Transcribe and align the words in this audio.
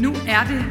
Nu 0.00 0.10
er 0.10 0.44
det 0.48 0.64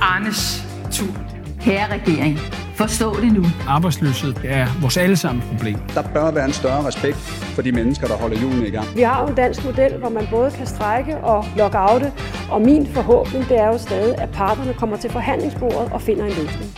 Arnes 0.00 0.66
tur. 0.92 1.16
Herre 1.60 1.92
regering, 1.92 2.38
forstå 2.74 3.20
det 3.20 3.32
nu. 3.32 3.44
Arbejdsløshed 3.68 4.34
er 4.44 4.66
vores 4.80 4.96
allesammens 4.96 5.44
problem. 5.50 5.78
Der 5.94 6.02
bør 6.02 6.30
være 6.30 6.44
en 6.44 6.52
større 6.52 6.86
respekt 6.86 7.16
for 7.54 7.62
de 7.62 7.72
mennesker, 7.72 8.06
der 8.06 8.16
holder 8.16 8.40
julen 8.40 8.66
i 8.66 8.70
gang. 8.70 8.96
Vi 8.96 9.02
har 9.02 9.22
jo 9.22 9.28
en 9.28 9.34
dansk 9.34 9.64
model, 9.64 9.96
hvor 9.96 10.08
man 10.08 10.26
både 10.30 10.50
kan 10.50 10.66
strække 10.66 11.16
og 11.16 11.44
lockoute, 11.56 12.12
og 12.50 12.62
min 12.62 12.86
forhåbning 12.86 13.48
det 13.48 13.58
er 13.58 13.66
jo 13.66 13.78
stadig, 13.78 14.18
at 14.18 14.30
parterne 14.30 14.74
kommer 14.74 14.96
til 14.96 15.10
forhandlingsbordet 15.10 15.92
og 15.92 16.02
finder 16.02 16.24
en 16.24 16.32
løsning. 16.32 16.70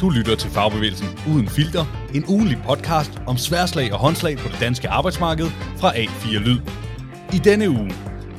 Du 0.00 0.10
lytter 0.10 0.36
til 0.36 0.50
Fagbevægelsen 0.50 1.08
Uden 1.34 1.48
Filter, 1.48 1.84
en 2.14 2.24
ugenlig 2.28 2.58
podcast 2.66 3.22
om 3.26 3.36
sværslag 3.36 3.92
og 3.92 3.98
håndslag 3.98 4.38
på 4.38 4.48
det 4.48 4.60
danske 4.60 4.88
arbejdsmarked 4.88 5.46
fra 5.78 5.90
A4 5.90 6.38
Lyd. 6.38 6.58
I 7.32 7.38
denne 7.38 7.70
uge, 7.70 7.90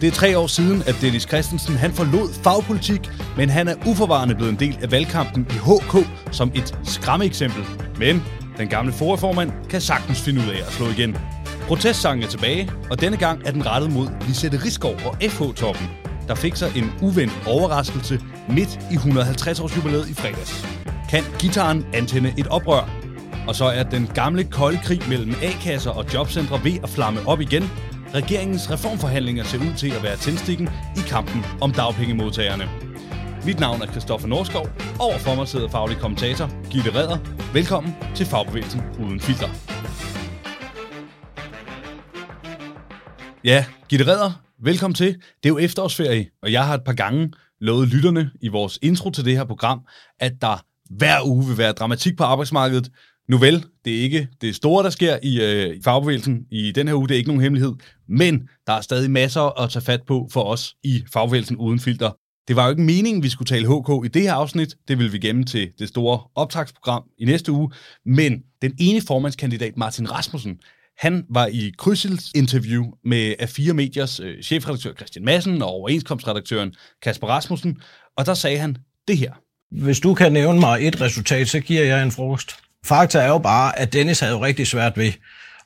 det 0.04 0.12
er 0.12 0.16
tre 0.16 0.38
år 0.38 0.48
siden, 0.48 0.84
at 0.88 0.96
Dennis 1.02 1.24
Christensen 1.24 1.76
han 1.76 1.94
forlod 1.94 2.34
fagpolitik, 2.34 3.12
men 3.38 3.50
han 3.50 3.68
er 3.68 3.76
uforvarende 3.88 4.36
blevet 4.36 4.52
en 4.52 4.60
del 4.60 4.78
af 4.82 4.92
valgkampen 4.92 5.48
i 5.50 5.54
HK 5.54 6.08
som 6.32 6.52
et 6.56 6.78
skræmmeeksempel. 6.84 7.64
Men 8.00 8.24
den 8.58 8.68
gamle 8.68 8.94
forreformand 8.94 9.52
kan 9.70 9.82
sagtens 9.82 10.22
finde 10.22 10.42
ud 10.42 10.48
af 10.48 10.58
at 10.68 10.74
slå 10.74 10.90
igen. 10.90 11.18
Protestsangen 11.68 12.24
er 12.24 12.28
tilbage, 12.28 12.72
og 12.90 13.02
denne 13.02 13.18
gang 13.18 13.42
er 13.46 13.52
den 13.52 13.66
rettet 13.66 13.92
mod 13.92 14.08
Lisette 14.28 14.64
Riskov 14.66 14.96
og 15.06 15.18
FH-toppen, 15.22 15.90
der 16.28 16.36
fik 16.36 16.56
sig 16.56 16.78
en 16.78 16.92
uventet 17.02 17.38
overraskelse 17.48 18.20
midt 18.50 18.80
i 18.92 18.96
150-års 18.96 19.78
jubilæet 19.78 20.10
i 20.10 20.14
fredags. 20.14 20.68
Kan 21.10 21.24
gitaren 21.40 21.86
antænde 21.94 22.34
et 22.38 22.48
oprør? 22.48 22.90
Og 23.48 23.56
så 23.56 23.66
er 23.66 23.84
den 23.84 24.10
gamle 24.14 24.44
kolde 24.44 24.80
krig 24.84 25.02
mellem 25.10 25.36
A-kasser 25.44 25.92
og 25.92 26.14
jobcentre 26.14 26.64
ved 26.64 26.74
at 26.84 26.90
flamme 26.90 27.20
op 27.28 27.42
igen. 27.42 27.64
Regeringens 28.14 28.72
reformforhandlinger 28.72 29.44
ser 29.44 29.58
ud 29.58 29.74
til 29.78 29.92
at 29.92 30.04
være 30.04 30.18
tændstikken 30.18 30.70
i 30.96 31.00
kampen 31.08 31.42
om 31.62 31.72
dagpengemodtagerne. 31.72 32.70
Mit 33.46 33.60
navn 33.60 33.82
er 33.82 33.86
Christoffer 33.86 34.28
Norskov. 34.28 34.68
Overfor 35.00 35.36
mig 35.36 35.48
sidder 35.48 35.70
faglig 35.70 35.98
kommentator 35.98 36.70
Gitte 36.72 36.96
Redder. 36.96 37.18
Velkommen 37.54 37.96
til 38.16 38.26
Fagbevægelsen 38.26 38.82
Uden 39.00 39.20
Filter. 39.20 39.50
Ja, 43.44 43.66
Gitte 43.90 44.08
Redder, 44.08 44.32
velkommen 44.64 44.96
til. 44.96 45.08
Det 45.08 45.46
er 45.46 45.50
jo 45.50 45.58
efterårsferie, 45.58 46.28
og 46.42 46.52
jeg 46.52 46.66
har 46.66 46.74
et 46.74 46.84
par 46.84 46.94
gange 46.94 47.32
lovet 47.62 47.88
lytterne 47.88 48.32
i 48.42 48.48
vores 48.48 48.80
intro 48.82 49.10
til 49.10 49.26
det 49.26 49.38
her 49.38 49.46
program, 49.46 49.80
at 50.20 50.34
der 50.42 50.66
hver 50.90 51.26
uge 51.26 51.48
vil 51.48 51.58
være 51.58 51.72
dramatik 51.72 52.18
på 52.18 52.24
arbejdsmarkedet. 52.24 52.90
Nu 53.30 53.38
vel, 53.38 53.66
det 53.86 53.98
er 53.98 54.02
ikke 54.02 54.28
det 54.42 54.56
store, 54.56 54.84
der 54.84 54.90
sker 54.90 55.18
i, 55.24 55.42
øh, 55.42 55.76
i 55.76 55.82
fagbevægelsen 55.84 56.46
i 56.52 56.72
den 56.72 56.88
her 56.88 56.96
uge, 56.96 57.08
det 57.08 57.14
er 57.14 57.18
ikke 57.18 57.30
nogen 57.30 57.42
hemmelighed, 57.42 57.74
men 58.08 58.50
der 58.68 58.74
er 58.74 58.82
stadig 58.82 59.12
masser 59.12 59.62
at 59.62 59.70
tage 59.70 59.86
fat 59.86 60.02
på 60.08 60.30
for 60.32 60.44
os 60.44 60.76
i 60.84 61.04
fagbevægelsen 61.14 61.58
uden 61.58 61.80
filter. 61.80 62.12
Det 62.48 62.56
var 62.56 62.64
jo 62.64 62.70
ikke 62.70 62.82
meningen, 62.82 63.24
vi 63.24 63.30
skulle 63.30 63.48
tale 63.48 63.68
HK 63.68 64.06
i 64.06 64.08
det 64.08 64.22
her 64.22 64.34
afsnit. 64.34 64.76
Det 64.88 65.00
vil 65.00 65.14
vi 65.14 65.20
gemme 65.20 65.44
til 65.44 65.72
det 65.80 65.88
store 65.88 66.20
optagsprogram 66.36 67.04
i 67.18 67.26
næste 67.26 67.52
uge. 67.52 67.72
Men 68.06 68.44
den 68.62 68.74
ene 68.80 69.02
formandskandidat, 69.02 69.78
Martin 69.78 70.12
Rasmussen, 70.12 70.60
han 70.98 71.26
var 71.30 71.46
i 71.46 71.72
Kryssels 71.78 72.32
interview 72.36 72.86
med 73.04 73.36
A4 73.42 73.74
Mediers 73.74 74.20
øh, 74.20 74.44
chefredaktør 74.44 74.94
Christian 74.94 75.26
Madsen 75.26 75.62
og 75.62 75.70
overenskomstredaktøren 75.70 76.74
Kasper 77.02 77.28
Rasmussen, 77.28 77.78
og 78.18 78.26
der 78.26 78.34
sagde 78.34 78.58
han 78.58 78.78
det 79.08 79.18
her. 79.18 79.32
Hvis 79.72 80.00
du 80.00 80.14
kan 80.14 80.34
nævne 80.34 80.60
mig 80.60 80.88
et 80.88 81.02
resultat, 81.02 81.50
så 81.50 81.60
giver 81.60 81.84
jeg 81.84 82.04
en 82.04 82.12
frokost. 82.12 82.63
Fakta 82.86 83.20
er 83.20 83.28
jo 83.28 83.38
bare, 83.38 83.80
at 83.80 83.94
Dennis 83.94 84.20
havde 84.20 84.34
jo 84.34 84.44
rigtig 84.44 84.68
svært 84.68 84.98
ved 84.98 85.12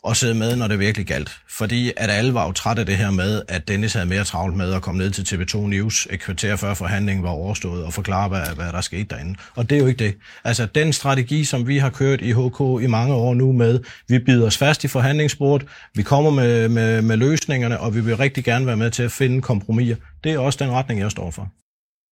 at 0.09 0.17
sidde 0.17 0.33
med, 0.33 0.55
når 0.55 0.67
det 0.67 0.79
virkelig 0.79 1.07
galt. 1.07 1.37
Fordi 1.49 1.91
at 1.97 2.09
alle 2.09 2.33
var 2.33 2.45
jo 2.45 2.51
trætte 2.51 2.79
af 2.79 2.85
det 2.85 2.97
her 2.97 3.11
med, 3.11 3.41
at 3.47 3.67
Dennis 3.67 3.93
havde 3.93 4.05
mere 4.05 4.23
travlt 4.23 4.55
med 4.55 4.73
at 4.73 4.81
komme 4.81 4.97
ned 4.97 5.11
til 5.11 5.35
TV2 5.35 5.57
News 5.57 6.07
et 6.11 6.19
kvarter 6.19 6.55
før 6.55 6.73
forhandlingen 6.73 7.23
var 7.23 7.29
overstået 7.29 7.85
og 7.85 7.93
forklare, 7.93 8.27
hvad, 8.27 8.41
hvad 8.55 8.65
der 8.65 8.81
skete 8.81 9.03
derinde. 9.03 9.35
Og 9.55 9.69
det 9.69 9.75
er 9.75 9.79
jo 9.79 9.87
ikke 9.87 10.05
det. 10.05 10.15
Altså 10.43 10.65
den 10.65 10.93
strategi, 10.93 11.43
som 11.43 11.67
vi 11.67 11.77
har 11.77 11.89
kørt 11.89 12.21
i 12.21 12.31
HK 12.31 12.83
i 12.83 12.87
mange 12.87 13.13
år 13.13 13.33
nu 13.33 13.51
med, 13.51 13.79
vi 14.07 14.19
bider 14.19 14.45
os 14.45 14.57
fast 14.57 14.83
i 14.83 14.87
forhandlingsbordet, 14.87 15.67
vi 15.95 16.03
kommer 16.03 16.31
med, 16.31 16.69
med, 16.69 17.01
med 17.01 17.17
løsningerne, 17.17 17.79
og 17.79 17.95
vi 17.95 18.01
vil 18.01 18.17
rigtig 18.17 18.43
gerne 18.43 18.65
være 18.65 18.77
med 18.77 18.91
til 18.91 19.03
at 19.03 19.11
finde 19.11 19.41
kompromiser. 19.41 19.95
Det 20.23 20.31
er 20.31 20.39
også 20.39 20.63
den 20.63 20.71
retning, 20.71 20.99
jeg 20.99 21.11
står 21.11 21.31
for. 21.31 21.49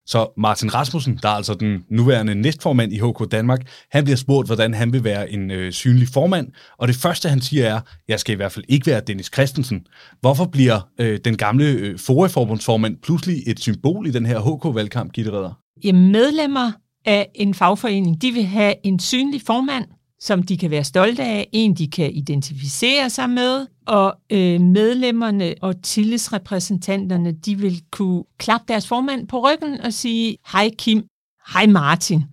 Så 0.05 0.33
Martin 0.37 0.73
Rasmussen, 0.73 1.19
der 1.23 1.29
er 1.29 1.33
altså 1.33 1.53
den 1.53 1.83
nuværende 1.89 2.35
næstformand 2.35 2.93
i 2.93 2.99
HK 2.99 3.31
Danmark, 3.31 3.67
han 3.91 4.03
bliver 4.03 4.17
spurgt, 4.17 4.47
hvordan 4.47 4.73
han 4.73 4.93
vil 4.93 5.03
være 5.03 5.31
en 5.31 5.51
øh, 5.51 5.71
synlig 5.71 6.07
formand, 6.07 6.47
og 6.77 6.87
det 6.87 6.95
første, 6.95 7.29
han 7.29 7.41
siger 7.41 7.65
er, 7.65 7.79
jeg 8.07 8.19
skal 8.19 8.33
i 8.33 8.35
hvert 8.35 8.51
fald 8.51 8.65
ikke 8.67 8.87
være 8.87 9.01
Dennis 9.07 9.29
Christensen. 9.33 9.87
Hvorfor 10.21 10.45
bliver 10.45 10.89
øh, 10.99 11.19
den 11.25 11.37
gamle 11.37 11.65
øh, 11.65 11.99
foreforbundsformand 11.99 12.97
pludselig 13.03 13.43
et 13.47 13.59
symbol 13.59 14.07
i 14.07 14.11
den 14.11 14.25
her 14.25 14.39
HK-valgkamp, 14.39 15.11
Gitte 15.11 15.31
Redder? 15.31 15.59
Jamen, 15.83 16.11
medlemmer 16.11 16.71
af 17.05 17.29
en 17.35 17.53
fagforening, 17.53 18.21
de 18.21 18.31
vil 18.31 18.45
have 18.45 18.73
en 18.83 18.99
synlig 18.99 19.41
formand, 19.41 19.85
som 20.25 20.43
de 20.43 20.57
kan 20.57 20.71
være 20.71 20.83
stolte 20.83 21.23
af, 21.23 21.49
en 21.51 21.73
de 21.73 21.87
kan 21.87 22.11
identificere 22.11 23.09
sig 23.09 23.29
med, 23.29 23.67
og 23.85 24.15
øh, 24.29 24.61
medlemmerne 24.61 25.55
og 25.61 25.81
tillidsrepræsentanterne, 25.81 27.31
de 27.31 27.55
vil 27.55 27.81
kunne 27.91 28.23
klappe 28.37 28.65
deres 28.67 28.87
formand 28.87 29.27
på 29.27 29.39
ryggen 29.39 29.81
og 29.81 29.93
sige, 29.93 30.37
hej 30.51 30.69
Kim, 30.77 31.07
hej 31.53 31.65
Martin. 31.65 32.23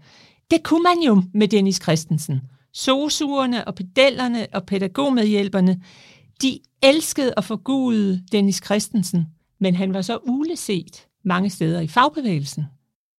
Det 0.51 0.63
kunne 0.63 0.83
man 0.83 1.03
jo 1.07 1.23
med 1.35 1.49
Dennis 1.49 1.83
Christensen. 1.83 2.41
Sosuerne 2.73 3.65
og 3.65 3.75
pedellerne 3.75 4.47
og 4.53 4.67
pædagogmedhjælperne, 4.67 5.81
de 6.43 6.59
elskede 6.83 7.35
at 7.37 7.45
forgude 7.45 8.23
Dennis 8.33 8.61
Christensen, 8.65 9.27
men 9.61 9.75
han 9.75 9.95
var 9.95 10.03
så 10.03 10.19
uleset 10.23 11.07
mange 11.25 11.51
steder 11.51 11.81
i 11.81 11.89
fagbevægelsen. 11.89 12.65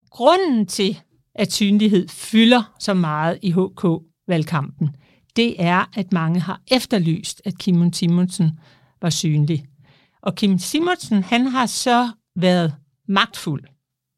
Grunden 0.10 0.66
til, 0.66 1.00
at 1.36 1.52
synlighed 1.52 2.08
fylder 2.08 2.74
så 2.80 2.94
meget 2.94 3.40
i 3.42 3.52
HK, 3.52 3.86
valgkampen, 4.28 4.96
det 5.36 5.56
er, 5.64 5.90
at 5.94 6.14
mange 6.14 6.40
har 6.40 6.62
efterlyst, 6.68 7.42
at 7.46 7.58
Kim 7.58 7.94
Simonsen 7.94 8.60
var 9.02 9.10
synlig. 9.10 9.66
Og 10.22 10.36
Kim 10.36 10.58
Simonsen, 10.58 11.24
han 11.24 11.48
har 11.48 11.66
så 11.66 12.12
været 12.36 12.76
magtfuld, 13.08 13.64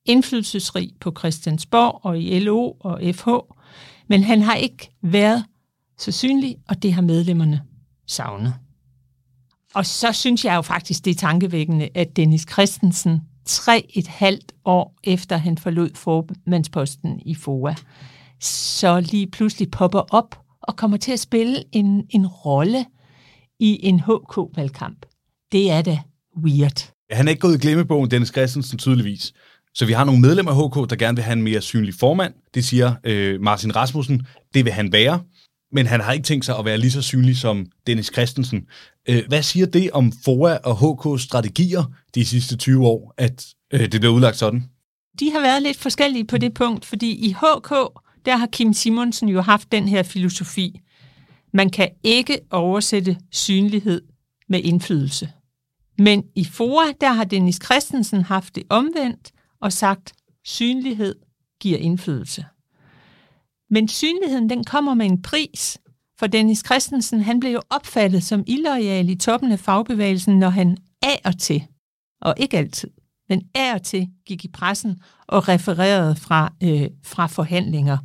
indflydelsesrig 0.05 0.91
på 0.99 1.13
Christiansborg 1.17 1.99
og 2.03 2.19
i 2.19 2.39
LO 2.39 2.71
og 2.79 3.01
FH, 3.15 3.29
men 4.07 4.23
han 4.23 4.41
har 4.41 4.55
ikke 4.55 4.89
været 5.01 5.45
så 5.97 6.11
synlig, 6.11 6.57
og 6.69 6.83
det 6.83 6.93
har 6.93 7.01
medlemmerne 7.01 7.61
savnet. 8.07 8.53
Og 9.73 9.85
så 9.85 10.11
synes 10.11 10.45
jeg 10.45 10.55
jo 10.55 10.61
faktisk, 10.61 11.05
det 11.05 11.11
er 11.11 11.15
tankevækkende, 11.15 11.89
at 11.95 12.15
Dennis 12.15 12.45
Christensen 12.51 13.21
tre 13.45 13.85
et 13.93 14.07
halvt 14.07 14.51
år 14.65 14.95
efter 15.03 15.37
han 15.37 15.57
forlod 15.57 15.89
formandsposten 15.95 17.21
i 17.25 17.35
FOA, 17.35 17.75
så 18.45 18.99
lige 18.99 19.27
pludselig 19.27 19.71
popper 19.71 19.99
op 19.99 20.39
og 20.61 20.75
kommer 20.75 20.97
til 20.97 21.11
at 21.11 21.19
spille 21.19 21.63
en, 21.71 22.05
en 22.09 22.27
rolle 22.27 22.85
i 23.59 23.79
en 23.83 23.99
HK-valgkamp. 23.99 25.05
Det 25.51 25.71
er 25.71 25.81
da 25.81 25.99
weird. 26.43 26.91
Han 27.11 27.27
er 27.27 27.29
ikke 27.29 27.41
gået 27.41 27.55
i 27.55 27.57
glemmebogen, 27.57 28.11
Dennis 28.11 28.29
Christensen, 28.29 28.77
tydeligvis. 28.77 29.33
Så 29.73 29.85
vi 29.85 29.93
har 29.93 30.03
nogle 30.03 30.21
medlemmer 30.21 30.51
af 30.51 30.69
HK, 30.69 30.89
der 30.89 30.95
gerne 30.95 31.15
vil 31.15 31.23
have 31.23 31.33
en 31.33 31.43
mere 31.43 31.61
synlig 31.61 31.93
formand. 31.93 32.33
Det 32.53 32.65
siger 32.65 32.93
øh, 33.03 33.41
Martin 33.41 33.75
Rasmussen. 33.75 34.27
Det 34.53 34.65
vil 34.65 34.73
han 34.73 34.91
være. 34.91 35.21
Men 35.71 35.85
han 35.85 36.01
har 36.01 36.11
ikke 36.11 36.23
tænkt 36.23 36.45
sig 36.45 36.57
at 36.57 36.65
være 36.65 36.77
lige 36.77 36.91
så 36.91 37.01
synlig 37.01 37.37
som 37.37 37.65
Dennis 37.87 38.11
Christensen. 38.13 38.65
Øh, 39.09 39.23
hvad 39.27 39.43
siger 39.43 39.65
det 39.65 39.91
om 39.91 40.11
FOA 40.25 40.57
og 40.57 40.73
HK's 40.73 41.17
strategier 41.19 41.83
de 42.15 42.25
sidste 42.25 42.57
20 42.57 42.87
år, 42.87 43.13
at 43.17 43.47
øh, 43.73 43.91
det 43.91 44.01
bliver 44.01 44.13
udlagt 44.13 44.37
sådan? 44.37 44.63
De 45.19 45.31
har 45.31 45.41
været 45.41 45.61
lidt 45.61 45.77
forskellige 45.77 46.25
på 46.25 46.37
det 46.37 46.53
punkt, 46.53 46.85
fordi 46.85 47.11
i 47.11 47.31
HK, 47.31 47.73
der 48.25 48.37
har 48.37 48.47
Kim 48.47 48.73
Simonsen 48.73 49.29
jo 49.29 49.41
haft 49.41 49.71
den 49.71 49.87
her 49.87 50.03
filosofi. 50.03 50.81
Man 51.53 51.69
kan 51.69 51.89
ikke 52.03 52.39
oversætte 52.51 53.17
synlighed 53.31 54.01
med 54.49 54.61
indflydelse. 54.63 55.29
Men 55.97 56.23
i 56.35 56.45
FOA, 56.45 56.91
der 57.01 57.13
har 57.13 57.23
Dennis 57.23 57.59
Christensen 57.63 58.21
haft 58.21 58.55
det 58.55 58.63
omvendt 58.69 59.31
og 59.61 59.73
sagt, 59.73 60.13
synlighed 60.43 61.15
giver 61.59 61.77
indflydelse. 61.77 62.45
Men 63.69 63.87
synligheden, 63.87 64.49
den 64.49 64.63
kommer 64.63 64.93
med 64.93 65.05
en 65.05 65.21
pris, 65.21 65.77
for 66.19 66.27
Dennis 66.27 66.63
Christensen, 66.65 67.21
han 67.21 67.39
blev 67.39 67.51
jo 67.51 67.61
opfattet 67.69 68.23
som 68.23 68.43
illoyal 68.47 69.09
i 69.09 69.15
toppen 69.15 69.51
af 69.51 69.59
fagbevægelsen, 69.59 70.39
når 70.39 70.49
han 70.49 70.77
af 71.03 71.21
og 71.25 71.39
til, 71.39 71.63
og 72.21 72.33
ikke 72.37 72.57
altid, 72.57 72.89
men 73.29 73.41
af 73.55 73.73
og 73.73 73.83
til 73.83 74.07
gik 74.25 74.45
i 74.45 74.47
pressen 74.47 74.99
og 75.27 75.47
refererede 75.47 76.15
fra, 76.15 76.53
øh, 76.63 76.89
fra 77.03 77.27
forhandlinger. 77.27 77.97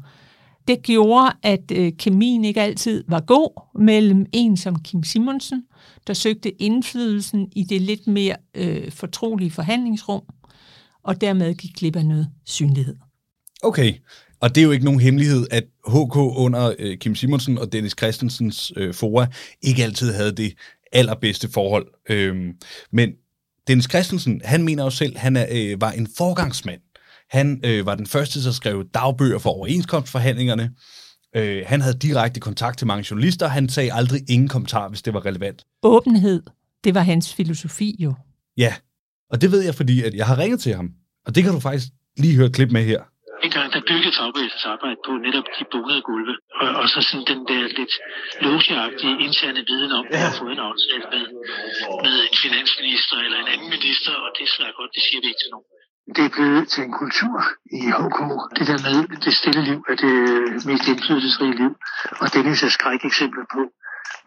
Det 0.69 0.83
gjorde, 0.83 1.33
at 1.43 1.73
øh, 1.73 1.93
kemien 1.99 2.45
ikke 2.45 2.61
altid 2.61 3.05
var 3.09 3.21
god 3.21 3.81
mellem 3.81 4.27
en 4.33 4.57
som 4.57 4.83
Kim 4.83 5.03
Simonsen, 5.03 5.63
der 6.07 6.15
søgte 6.15 6.63
indflydelsen 6.63 7.49
i 7.57 7.65
det 7.65 7.83
lidt 7.83 8.07
mere 8.07 8.37
øh, 8.55 8.93
fortrolige 8.93 9.51
forhandlingsrum, 9.51 10.23
og 11.03 11.21
dermed 11.21 11.55
gik 11.55 11.75
glip 11.77 11.97
af 11.97 12.07
noget 12.07 12.29
synlighed. 12.47 12.97
Okay, 13.63 13.95
og 14.41 14.55
det 14.55 14.61
er 14.61 14.65
jo 14.65 14.71
ikke 14.71 14.85
nogen 14.85 15.01
hemmelighed, 15.01 15.47
at 15.51 15.65
HK 15.87 16.17
under 16.17 16.75
øh, 16.79 16.99
Kim 16.99 17.15
Simonsen 17.15 17.59
og 17.59 17.73
Dennis 17.73 17.95
Christensens 17.99 18.73
øh, 18.77 18.95
fora 18.95 19.27
ikke 19.63 19.85
altid 19.85 20.13
havde 20.13 20.33
det 20.33 20.55
allerbedste 20.93 21.49
forhold. 21.53 21.87
Øhm, 22.11 22.53
men 22.93 23.11
Dennis 23.69 23.89
Christensen, 23.91 24.41
han 24.45 24.63
mener 24.63 24.85
jo 24.85 24.91
selv, 24.91 25.19
han 25.19 25.37
er, 25.37 25.47
øh, 25.51 25.81
var 25.81 25.91
en 25.91 26.09
forgangsmand. 26.17 26.81
Han 27.31 27.61
øh, 27.65 27.87
var 27.87 27.95
den 27.95 28.07
første, 28.07 28.45
der 28.45 28.53
skrev 28.53 28.85
dagbøger 28.95 29.39
for 29.39 29.51
overenskomstforhandlingerne. 29.51 30.71
Øh, 31.37 31.63
han 31.67 31.81
havde 31.81 31.99
direkte 31.99 32.41
kontakt 32.41 32.79
til 32.79 32.87
mange 32.87 33.07
journalister. 33.11 33.49
Han 33.49 33.69
sagde 33.69 33.93
aldrig 33.93 34.21
ingen 34.29 34.49
kommentar, 34.49 34.89
hvis 34.89 35.03
det 35.03 35.15
var 35.15 35.27
relevant. 35.27 35.65
Åbenhed, 35.83 36.43
det 36.85 36.95
var 36.95 37.01
hans 37.01 37.35
filosofi 37.35 37.97
jo. 37.99 38.15
Ja, 38.57 38.73
og 39.31 39.37
det 39.41 39.49
ved 39.53 39.63
jeg, 39.69 39.75
fordi 39.75 39.97
at 40.03 40.15
jeg 40.15 40.27
har 40.27 40.39
ringet 40.43 40.61
til 40.61 40.73
ham. 40.75 40.89
Og 41.27 41.31
det 41.35 41.41
kan 41.45 41.53
du 41.57 41.61
faktisk 41.61 41.89
lige 42.23 42.37
høre 42.39 42.47
et 42.51 42.55
klip 42.59 42.71
med 42.77 42.85
her. 42.93 43.01
En 43.47 43.53
gang 43.57 43.69
der 43.75 43.81
byggede 43.91 44.15
fagbevægelsens 44.19 44.67
arbejde 44.75 44.99
på 45.07 45.13
netop 45.27 45.47
de 45.57 45.65
bonede 45.73 46.03
gulve, 46.11 46.35
og, 46.63 46.69
og 46.81 46.87
så 46.93 46.99
sådan 47.09 47.27
den 47.33 47.41
der 47.51 47.63
lidt 47.81 47.95
logeagtige 48.47 49.17
interne 49.27 49.63
viden 49.71 49.93
om, 50.01 50.05
at 50.15 50.21
ja. 50.25 50.31
få 50.41 50.45
en 50.55 50.61
aftale 50.71 51.05
med, 51.15 51.25
med 52.05 52.17
en 52.31 52.37
finansminister 52.45 53.17
eller 53.25 53.39
en 53.45 53.49
anden 53.55 53.71
minister, 53.77 54.13
og 54.25 54.29
det 54.37 54.43
er 54.49 54.53
svært 54.57 54.75
godt, 54.79 54.91
det 54.97 55.03
siger 55.07 55.21
vi 55.23 55.29
ikke 55.31 55.43
til 55.45 55.53
nogen. 55.55 55.69
Det 56.17 56.25
er 56.29 56.33
blevet 56.37 56.69
til 56.73 56.83
en 56.87 56.95
kultur 57.03 57.37
i 57.81 57.81
HK. 57.99 58.21
Det 58.59 58.65
der 58.71 58.79
med 58.87 58.97
det 59.27 59.33
stille 59.41 59.63
liv 59.71 59.79
er 59.93 59.97
det 60.05 60.15
mest 60.71 60.85
indflydelsesrige 60.93 61.57
liv. 61.63 61.73
Og 62.21 62.27
det 62.33 62.39
er 62.39 62.67
et 62.67 62.73
skræk 62.79 63.03
eksempel 63.11 63.43
på, 63.55 63.61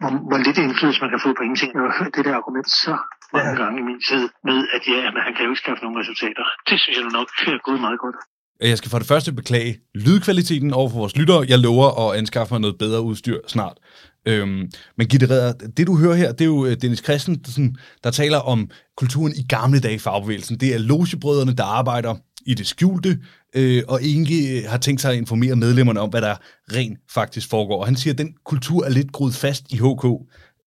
hvor, 0.00 0.10
hvor 0.28 0.38
lidt 0.46 0.58
indflydelse 0.58 1.00
man 1.04 1.10
kan 1.12 1.20
få 1.24 1.30
på 1.38 1.42
ingenting. 1.46 1.70
Jeg 1.74 1.82
har 1.88 1.96
hørt 2.00 2.12
det 2.16 2.24
der 2.26 2.34
argument 2.40 2.68
så 2.84 2.94
mange 3.34 3.54
gange 3.62 3.76
i 3.82 3.84
min 3.90 4.00
tid 4.08 4.24
med, 4.48 4.58
at 4.76 4.82
ja, 4.94 5.02
men 5.14 5.20
han 5.26 5.32
kan 5.34 5.42
jo 5.44 5.50
ikke 5.52 5.62
skaffe 5.64 5.82
nogen 5.84 5.98
resultater. 6.02 6.44
Det 6.68 6.76
synes 6.80 6.96
jeg 6.98 7.04
nok 7.18 7.28
er 7.46 7.64
gået 7.68 7.80
meget 7.86 8.00
godt. 8.04 8.16
Jeg 8.60 8.78
skal 8.78 8.90
for 8.90 8.98
det 8.98 9.08
første 9.12 9.32
beklage 9.40 9.72
lydkvaliteten 9.94 10.72
over 10.72 10.88
for 10.90 10.98
vores 11.02 11.16
lyttere. 11.20 11.40
Jeg 11.52 11.58
lover 11.58 11.88
at 12.02 12.18
anskaffe 12.18 12.50
mig 12.54 12.60
noget 12.60 12.78
bedre 12.78 13.00
udstyr 13.02 13.38
snart. 13.54 13.76
Øhm, 14.26 14.70
men 14.98 15.06
Gitte 15.06 15.30
Redder, 15.30 15.52
det 15.52 15.86
du 15.86 15.96
hører 15.96 16.14
her, 16.14 16.32
det 16.32 16.40
er 16.40 16.44
jo 16.44 16.66
øh, 16.66 16.76
Dennis 16.82 17.02
Christensen, 17.04 17.76
der 18.04 18.10
taler 18.10 18.38
om 18.38 18.70
kulturen 18.96 19.32
i 19.36 19.42
gamle 19.48 19.80
dage 19.80 19.94
i 19.94 19.98
fagbevægelsen. 19.98 20.56
Det 20.56 20.74
er 20.74 20.78
logebrødrene, 20.78 21.52
der 21.52 21.64
arbejder 21.64 22.14
i 22.46 22.54
det 22.54 22.66
skjulte, 22.66 23.18
øh, 23.56 23.82
og 23.88 24.00
egentlig 24.02 24.56
øh, 24.56 24.70
har 24.70 24.78
tænkt 24.78 25.00
sig 25.00 25.10
at 25.10 25.16
informere 25.16 25.56
medlemmerne 25.56 26.00
om, 26.00 26.10
hvad 26.10 26.22
der 26.22 26.36
rent 26.72 26.98
faktisk 27.14 27.50
foregår. 27.50 27.80
Og 27.80 27.86
han 27.86 27.96
siger, 27.96 28.14
at 28.14 28.18
den 28.18 28.34
kultur 28.44 28.84
er 28.84 28.90
lidt 28.90 29.12
groet 29.12 29.34
fast 29.34 29.72
i 29.72 29.76
HK. 29.76 30.06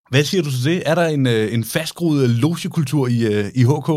Hvad 0.09 0.23
siger 0.23 0.43
du 0.43 0.51
til 0.51 0.63
det? 0.63 0.83
Er 0.85 0.95
der 0.95 1.05
en, 1.05 1.27
øh, 1.27 1.53
en 1.53 1.63
fastgroet 1.63 2.29
logekultur 2.29 3.07
i, 3.07 3.49
i 3.55 3.63
HK? 3.63 3.89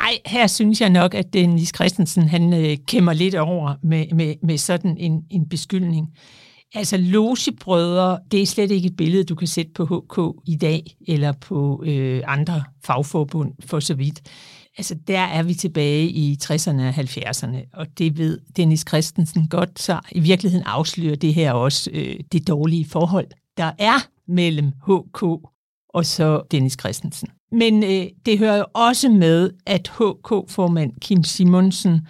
Nej, 0.00 0.18
her 0.26 0.46
synes 0.46 0.80
jeg 0.80 0.90
nok, 0.90 1.14
at 1.14 1.32
Dennis 1.32 1.72
Christensen 1.74 2.28
han 2.28 2.52
øh, 2.52 2.76
kæmmer 2.86 3.12
lidt 3.12 3.34
over 3.34 3.74
med, 3.82 4.06
med, 4.14 4.34
med 4.42 4.58
sådan 4.58 4.96
en, 4.98 5.22
en 5.30 5.48
beskyldning. 5.48 6.06
Altså 6.74 6.96
logebrødre, 6.96 8.18
det 8.30 8.42
er 8.42 8.46
slet 8.46 8.70
ikke 8.70 8.86
et 8.86 8.96
billede, 8.96 9.24
du 9.24 9.34
kan 9.34 9.48
sætte 9.48 9.72
på 9.72 9.84
HK 9.84 10.42
i 10.46 10.56
dag, 10.56 10.96
eller 11.08 11.32
på 11.32 11.82
øh, 11.86 12.22
andre 12.26 12.64
fagforbund 12.84 13.52
for 13.64 13.80
så 13.80 13.94
vidt. 13.94 14.20
Altså 14.78 14.94
der 15.06 15.20
er 15.20 15.42
vi 15.42 15.54
tilbage 15.54 16.08
i 16.08 16.38
60'erne 16.44 16.80
og 16.80 16.90
70'erne, 16.90 17.56
og 17.72 17.98
det 17.98 18.18
ved 18.18 18.38
Dennis 18.56 18.84
Christensen 18.88 19.48
godt, 19.48 19.80
så 19.80 20.00
i 20.12 20.20
virkeligheden 20.20 20.66
afslører 20.66 21.16
det 21.16 21.34
her 21.34 21.52
også 21.52 21.90
øh, 21.92 22.16
det 22.32 22.48
dårlige 22.48 22.84
forhold, 22.84 23.26
der 23.56 23.72
er 23.78 24.08
mellem 24.28 24.66
HK 24.66 25.22
og 25.88 26.06
så 26.06 26.42
Dennis 26.50 26.76
Christensen. 26.80 27.28
Men 27.52 27.82
øh, 27.84 28.06
det 28.26 28.38
hører 28.38 28.56
jo 28.56 28.64
også 28.74 29.08
med, 29.08 29.50
at 29.66 29.88
HK-formand 29.88 30.92
Kim 31.00 31.24
Simonsen, 31.24 32.06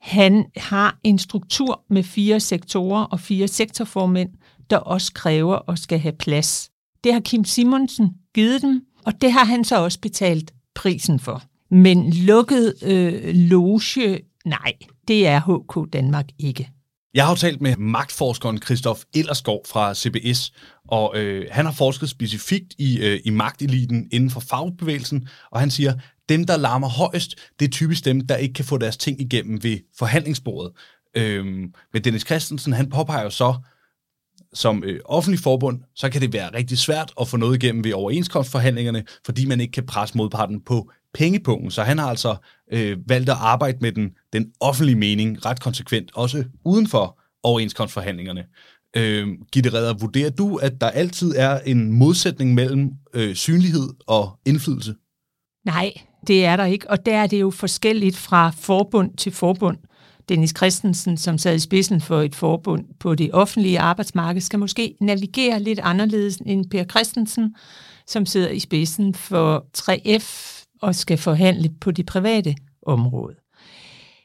han 0.00 0.46
har 0.56 0.98
en 1.04 1.18
struktur 1.18 1.84
med 1.90 2.02
fire 2.02 2.40
sektorer 2.40 3.04
og 3.04 3.20
fire 3.20 3.48
sektorformænd, 3.48 4.30
der 4.70 4.76
også 4.76 5.12
kræver 5.12 5.54
og 5.54 5.78
skal 5.78 5.98
have 5.98 6.12
plads. 6.12 6.70
Det 7.04 7.12
har 7.12 7.20
Kim 7.20 7.44
Simonsen 7.44 8.14
givet 8.34 8.62
dem, 8.62 8.82
og 9.04 9.20
det 9.20 9.32
har 9.32 9.44
han 9.44 9.64
så 9.64 9.84
også 9.84 10.00
betalt 10.00 10.52
prisen 10.74 11.18
for. 11.20 11.42
Men 11.70 12.10
lukket 12.12 12.74
øh, 12.82 13.34
loge, 13.34 14.20
nej, 14.44 14.72
det 15.08 15.26
er 15.26 15.40
HK 15.40 15.92
Danmark 15.92 16.26
ikke. 16.38 16.70
Jeg 17.14 17.26
har 17.26 17.34
talt 17.34 17.60
med 17.60 17.76
magtforskeren 17.76 18.62
Christoph 18.62 19.00
Ellerskov 19.14 19.62
fra 19.68 19.94
CBS, 19.94 20.52
og 20.88 21.16
øh, 21.16 21.46
han 21.50 21.64
har 21.64 21.72
forsket 21.72 22.10
specifikt 22.10 22.74
i, 22.78 23.00
øh, 23.00 23.20
i 23.24 23.30
magteliten 23.30 24.08
inden 24.12 24.30
for 24.30 24.40
fagbevægelsen, 24.40 25.28
og 25.50 25.60
han 25.60 25.70
siger, 25.70 25.92
dem, 26.28 26.44
der 26.44 26.56
larmer 26.56 26.88
højst, 26.88 27.34
det 27.58 27.64
er 27.64 27.70
typisk 27.70 28.04
dem, 28.04 28.20
der 28.20 28.36
ikke 28.36 28.54
kan 28.54 28.64
få 28.64 28.78
deres 28.78 28.96
ting 28.96 29.20
igennem 29.20 29.62
ved 29.62 29.78
forhandlingsbordet. 29.98 30.72
Øhm, 31.16 31.74
men 31.92 32.04
Dennis 32.04 32.26
Christensen, 32.26 32.72
han 32.72 32.90
påpeger 32.90 33.22
jo 33.22 33.30
så, 33.30 33.54
som 34.52 34.84
øh, 34.84 35.00
offentlig 35.04 35.40
forbund, 35.40 35.80
så 35.94 36.10
kan 36.10 36.20
det 36.20 36.32
være 36.32 36.54
rigtig 36.54 36.78
svært 36.78 37.12
at 37.20 37.28
få 37.28 37.36
noget 37.36 37.62
igennem 37.62 37.84
ved 37.84 37.92
overenskomstforhandlingerne, 37.92 39.04
fordi 39.24 39.46
man 39.46 39.60
ikke 39.60 39.72
kan 39.72 39.86
presse 39.86 40.16
modparten 40.16 40.60
på 40.60 40.90
pengepungen, 41.14 41.70
Så 41.70 41.82
han 41.82 41.98
har 41.98 42.08
altså 42.08 42.36
øh, 42.72 42.98
valgt 43.06 43.30
at 43.30 43.36
arbejde 43.40 43.78
med 43.80 43.92
den, 43.92 44.10
den 44.32 44.52
offentlige 44.60 44.96
mening 44.96 45.46
ret 45.46 45.60
konsekvent, 45.60 46.10
også 46.14 46.44
uden 46.64 46.86
for 46.86 47.20
overenskomstforhandlingerne. 47.42 48.44
Øh, 48.96 49.28
Gitte 49.52 49.72
Redder, 49.72 49.94
vurderer 49.94 50.30
du, 50.30 50.56
at 50.56 50.80
der 50.80 50.90
altid 50.90 51.34
er 51.36 51.58
en 51.58 51.92
modsætning 51.92 52.54
mellem 52.54 52.90
øh, 53.14 53.34
synlighed 53.34 53.88
og 54.06 54.38
indflydelse? 54.46 54.94
Nej, 55.64 55.92
det 56.26 56.44
er 56.44 56.56
der 56.56 56.64
ikke, 56.64 56.90
og 56.90 57.06
der 57.06 57.16
er 57.16 57.26
det 57.26 57.40
jo 57.40 57.50
forskelligt 57.50 58.16
fra 58.16 58.50
forbund 58.50 59.16
til 59.16 59.32
forbund. 59.32 59.78
Dennis 60.28 60.54
Christensen, 60.56 61.16
som 61.16 61.38
sad 61.38 61.54
i 61.54 61.58
spidsen 61.58 62.00
for 62.00 62.20
et 62.20 62.34
forbund 62.34 62.84
på 63.00 63.14
det 63.14 63.30
offentlige 63.32 63.80
arbejdsmarked, 63.80 64.40
skal 64.40 64.58
måske 64.58 64.94
navigere 65.00 65.62
lidt 65.62 65.78
anderledes 65.78 66.36
end 66.36 66.70
Per 66.70 66.84
Christensen, 66.84 67.54
som 68.06 68.26
sidder 68.26 68.48
i 68.48 68.58
spidsen 68.58 69.14
for 69.14 69.66
3F 69.78 70.59
og 70.82 70.94
skal 70.94 71.18
forhandle 71.18 71.70
på 71.80 71.90
det 71.90 72.06
private 72.06 72.54
område. 72.82 73.36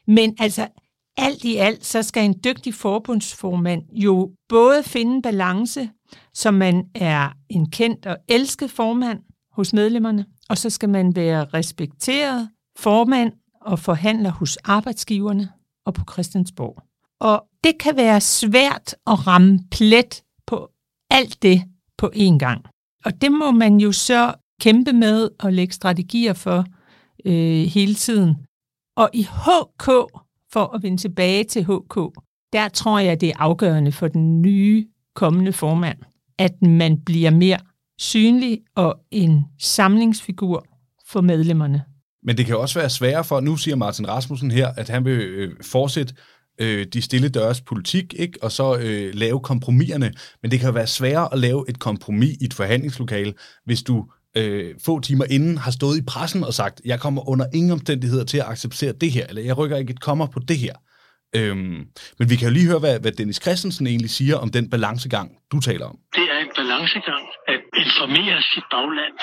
Men 0.06 0.36
altså, 0.38 0.68
alt 1.16 1.44
i 1.44 1.56
alt, 1.56 1.84
så 1.84 2.02
skal 2.02 2.24
en 2.24 2.40
dygtig 2.44 2.74
forbundsformand 2.74 3.82
jo 3.92 4.30
både 4.48 4.82
finde 4.82 5.22
balance, 5.22 5.90
så 6.34 6.50
man 6.50 6.84
er 6.94 7.30
en 7.48 7.70
kendt 7.70 8.06
og 8.06 8.16
elsket 8.28 8.70
formand 8.70 9.18
hos 9.52 9.72
medlemmerne, 9.72 10.26
og 10.48 10.58
så 10.58 10.70
skal 10.70 10.88
man 10.88 11.16
være 11.16 11.44
respekteret 11.44 12.48
formand 12.78 13.32
og 13.60 13.78
forhandler 13.78 14.30
hos 14.30 14.56
arbejdsgiverne 14.56 15.48
og 15.86 15.94
på 15.94 16.04
Christiansborg. 16.12 16.82
Og 17.20 17.44
det 17.64 17.78
kan 17.78 17.96
være 17.96 18.20
svært 18.20 18.94
at 19.06 19.26
ramme 19.26 19.60
plet 19.70 20.22
på 20.46 20.70
alt 21.10 21.42
det 21.42 21.62
på 21.98 22.10
én 22.14 22.38
gang. 22.38 22.64
Og 23.04 23.20
det 23.20 23.32
må 23.32 23.50
man 23.50 23.76
jo 23.80 23.92
så 23.92 24.34
kæmpe 24.60 24.92
med 24.92 25.28
og 25.38 25.52
lægge 25.52 25.74
strategier 25.74 26.32
for 26.32 26.64
øh, 27.24 27.64
hele 27.66 27.94
tiden. 27.94 28.36
Og 28.96 29.10
i 29.12 29.22
HK, 29.22 29.86
for 30.52 30.74
at 30.74 30.82
vende 30.82 30.96
tilbage 30.96 31.44
til 31.44 31.64
HK, 31.64 31.94
der 32.52 32.68
tror 32.68 32.98
jeg, 32.98 33.20
det 33.20 33.28
er 33.28 33.38
afgørende 33.38 33.92
for 33.92 34.08
den 34.08 34.42
nye 34.42 34.86
kommende 35.14 35.52
formand, 35.52 35.98
at 36.38 36.62
man 36.62 37.00
bliver 37.00 37.30
mere 37.30 37.58
synlig 37.98 38.60
og 38.74 38.98
en 39.10 39.44
samlingsfigur 39.60 40.66
for 41.08 41.20
medlemmerne. 41.20 41.82
Men 42.22 42.36
det 42.36 42.46
kan 42.46 42.56
også 42.56 42.78
være 42.78 42.90
sværere 42.90 43.24
for, 43.24 43.40
nu 43.40 43.56
siger 43.56 43.76
Martin 43.76 44.08
Rasmussen 44.08 44.50
her, 44.50 44.68
at 44.76 44.88
han 44.88 45.04
vil 45.04 45.20
øh, 45.20 45.52
fortsætte 45.62 46.14
øh, 46.60 46.86
de 46.92 47.02
stille 47.02 47.28
dørs 47.28 47.60
politik, 47.60 48.14
ikke? 48.18 48.38
og 48.42 48.52
så 48.52 48.78
øh, 48.78 49.14
lave 49.14 49.40
kompromiserne. 49.40 50.12
Men 50.42 50.50
det 50.50 50.60
kan 50.60 50.74
være 50.74 50.86
sværere 50.86 51.32
at 51.32 51.38
lave 51.38 51.64
et 51.68 51.78
kompromis 51.78 52.36
i 52.40 52.44
et 52.44 52.54
forhandlingslokale, 52.54 53.34
hvis 53.64 53.82
du 53.82 54.06
øh, 54.36 54.74
få 54.84 55.00
timer 55.00 55.24
inden 55.30 55.58
har 55.58 55.70
stået 55.70 55.96
i 55.98 56.04
pressen 56.12 56.44
og 56.44 56.54
sagt, 56.54 56.80
jeg 56.84 57.00
kommer 57.00 57.28
under 57.28 57.46
ingen 57.54 57.72
omstændigheder 57.72 58.24
til 58.24 58.38
at 58.38 58.48
acceptere 58.48 58.92
det 58.92 59.10
her, 59.10 59.26
eller 59.26 59.42
jeg 59.42 59.58
rykker 59.58 59.76
ikke 59.76 59.90
et 59.90 60.00
kommer 60.00 60.26
på 60.26 60.40
det 60.48 60.58
her. 60.58 60.74
Øhm, 61.38 61.78
men 62.18 62.26
vi 62.30 62.36
kan 62.36 62.48
jo 62.48 62.52
lige 62.58 62.68
høre, 62.70 62.82
hvad, 62.84 63.00
hvad 63.00 63.12
Dennis 63.12 63.40
Christensen 63.44 63.86
egentlig 63.86 64.10
siger 64.10 64.36
om 64.44 64.48
den 64.56 64.70
balancegang, 64.70 65.28
du 65.52 65.60
taler 65.60 65.86
om. 65.92 65.96
Det 66.18 66.26
er 66.34 66.38
en 66.46 66.52
balancegang 66.60 67.24
at 67.52 67.60
informere 67.84 68.36
sit 68.52 68.66
bagland 68.74 69.14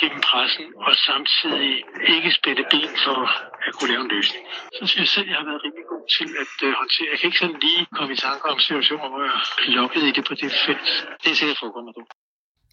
gennem 0.00 0.20
pressen, 0.30 0.66
og 0.86 0.92
samtidig 1.08 1.72
ikke 2.14 2.30
spætte 2.38 2.62
ben 2.72 2.92
for 3.04 3.18
at 3.66 3.72
kunne 3.76 3.90
lave 3.92 4.02
en 4.06 4.12
løsning. 4.16 4.44
Så 4.76 4.82
synes 4.86 5.02
jeg 5.04 5.12
selv, 5.16 5.28
jeg 5.32 5.38
har 5.40 5.46
været 5.50 5.62
rigtig 5.66 5.84
god 5.92 6.04
til 6.16 6.28
at 6.42 6.54
øh, 6.66 6.70
håndtere. 6.80 7.08
Jeg 7.12 7.18
kan 7.18 7.26
ikke 7.30 7.42
sådan 7.44 7.60
lige 7.66 7.82
komme 7.96 8.12
i 8.16 8.18
tanke 8.26 8.44
om 8.52 8.58
situationer, 8.66 9.08
hvor 9.10 9.20
jeg 9.26 9.34
er 9.36 9.70
lukket 9.78 10.02
i 10.08 10.12
det 10.16 10.24
på 10.28 10.34
det 10.40 10.50
felt. 10.66 10.88
Det 11.22 11.28
er 11.32 11.36
sikkert 11.40 11.58
forekommer 11.62 11.92
du. 11.96 12.02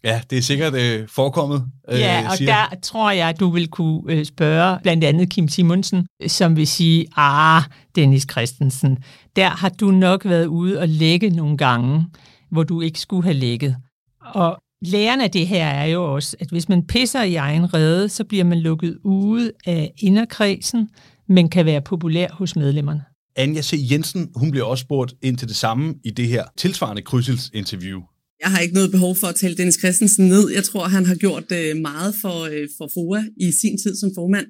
Ja, 0.04 0.20
det 0.30 0.38
er 0.38 0.42
sikkert 0.42 0.74
øh, 0.74 1.08
forekommet. 1.08 1.64
Øh, 1.90 1.98
ja, 1.98 2.26
og 2.30 2.36
siger. 2.36 2.54
der 2.54 2.76
tror 2.82 3.10
jeg, 3.10 3.28
at 3.28 3.40
du 3.40 3.50
vil 3.50 3.68
kunne 3.68 4.12
øh, 4.12 4.24
spørge 4.24 4.78
blandt 4.82 5.04
andet 5.04 5.30
Kim 5.30 5.48
Simonsen, 5.48 6.06
som 6.26 6.56
vil 6.56 6.66
sige, 6.66 7.06
ah, 7.16 7.62
Dennis 7.94 8.26
Christensen, 8.30 8.98
der 9.36 9.48
har 9.48 9.68
du 9.68 9.90
nok 9.90 10.24
været 10.24 10.46
ude 10.46 10.80
og 10.80 10.88
lægge 10.88 11.30
nogle 11.30 11.56
gange, 11.56 12.06
hvor 12.50 12.62
du 12.62 12.80
ikke 12.80 13.00
skulle 13.00 13.22
have 13.22 13.34
lægget. 13.34 13.76
Og 14.20 14.58
læren 14.82 15.20
af 15.20 15.30
det 15.30 15.46
her 15.46 15.66
er 15.66 15.86
jo 15.86 16.14
også, 16.14 16.36
at 16.40 16.48
hvis 16.50 16.68
man 16.68 16.86
pisser 16.86 17.22
i 17.22 17.34
egen 17.34 17.74
rede, 17.74 18.08
så 18.08 18.24
bliver 18.24 18.44
man 18.44 18.58
lukket 18.58 18.98
ude 19.04 19.52
af 19.66 19.92
inderkredsen, 19.98 20.88
men 21.28 21.50
kan 21.50 21.66
være 21.66 21.80
populær 21.80 22.28
hos 22.32 22.56
medlemmerne. 22.56 23.04
Anja 23.36 23.62
C. 23.62 23.86
Jensen, 23.90 24.30
hun 24.36 24.50
bliver 24.50 24.66
også 24.66 24.82
spurgt 24.82 25.14
ind 25.22 25.38
til 25.38 25.48
det 25.48 25.56
samme 25.56 25.94
i 26.04 26.10
det 26.10 26.28
her 26.28 26.44
tilsvarende 26.56 27.02
krydselsinterview. 27.02 28.00
Jeg 28.42 28.50
har 28.50 28.60
ikke 28.60 28.74
noget 28.74 28.90
behov 28.90 29.16
for 29.16 29.26
at 29.26 29.34
tale 29.34 29.56
Dennis 29.56 29.78
Christensen 29.78 30.28
ned. 30.28 30.50
Jeg 30.50 30.64
tror, 30.64 30.88
han 30.88 31.06
har 31.06 31.14
gjort 31.14 31.52
øh, 31.52 31.76
meget 31.76 32.14
for, 32.20 32.40
øh, 32.40 32.68
for 32.78 32.90
FOA 32.94 33.24
i 33.36 33.52
sin 33.60 33.78
tid 33.78 33.96
som 33.96 34.10
formand. 34.14 34.46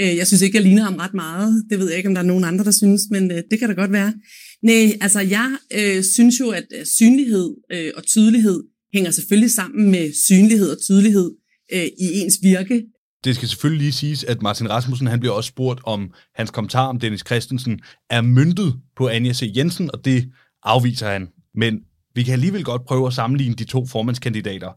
Øh, 0.00 0.16
jeg 0.16 0.26
synes 0.26 0.42
ikke, 0.42 0.56
jeg 0.56 0.64
ligner 0.64 0.82
ham 0.82 0.96
ret 0.96 1.14
meget. 1.14 1.64
Det 1.70 1.78
ved 1.78 1.88
jeg 1.88 1.96
ikke, 1.96 2.08
om 2.08 2.14
der 2.14 2.22
er 2.22 2.26
nogen 2.26 2.44
andre, 2.44 2.64
der 2.64 2.70
synes, 2.70 3.02
men 3.10 3.30
øh, 3.30 3.42
det 3.50 3.58
kan 3.58 3.68
da 3.68 3.74
godt 3.74 3.92
være. 3.92 4.14
Nej, 4.62 4.98
altså 5.00 5.20
jeg 5.20 5.56
øh, 5.74 6.04
synes 6.04 6.40
jo, 6.40 6.50
at 6.50 6.66
øh, 6.78 6.86
synlighed 6.86 7.54
øh, 7.72 7.92
og 7.96 8.02
tydelighed 8.06 8.62
hænger 8.94 9.10
selvfølgelig 9.10 9.50
sammen 9.50 9.90
med 9.90 10.12
synlighed 10.26 10.70
og 10.70 10.82
tydelighed 10.82 11.30
øh, 11.72 11.84
i 11.84 12.20
ens 12.20 12.38
virke. 12.42 12.82
Det 13.24 13.34
skal 13.36 13.48
selvfølgelig 13.48 13.82
lige 13.82 13.92
siges, 13.92 14.24
at 14.24 14.42
Martin 14.42 14.70
Rasmussen 14.70 15.06
han 15.06 15.20
bliver 15.20 15.32
også 15.32 15.48
spurgt 15.48 15.80
om 15.84 16.10
hans 16.34 16.50
kommentar 16.50 16.86
om 16.86 17.00
Dennis 17.00 17.22
Christensen 17.26 17.80
er 18.10 18.20
myndet 18.20 18.74
på 18.96 19.08
Anja 19.08 19.32
C. 19.32 19.52
Jensen, 19.56 19.90
og 19.92 20.04
det 20.04 20.28
afviser 20.62 21.08
han. 21.08 21.28
Men 21.54 21.80
vi 22.14 22.22
kan 22.22 22.32
alligevel 22.32 22.64
godt 22.64 22.84
prøve 22.84 23.06
at 23.06 23.12
sammenligne 23.12 23.54
de 23.54 23.64
to 23.64 23.86
formandskandidater. 23.86 24.70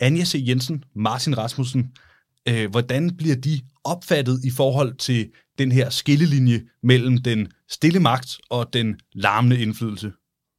Anja 0.00 0.24
C. 0.24 0.44
Jensen, 0.48 0.84
Martin 0.94 1.38
Rasmussen, 1.38 1.92
øh, 2.48 2.70
hvordan 2.70 3.16
bliver 3.16 3.36
de 3.36 3.60
opfattet 3.84 4.40
i 4.44 4.50
forhold 4.50 4.96
til 4.96 5.30
den 5.58 5.72
her 5.72 5.90
skillelinje 5.90 6.62
mellem 6.82 7.18
den 7.18 7.48
stille 7.70 8.00
magt 8.00 8.38
og 8.50 8.72
den 8.72 8.96
larmende 9.12 9.62
indflydelse? 9.62 10.12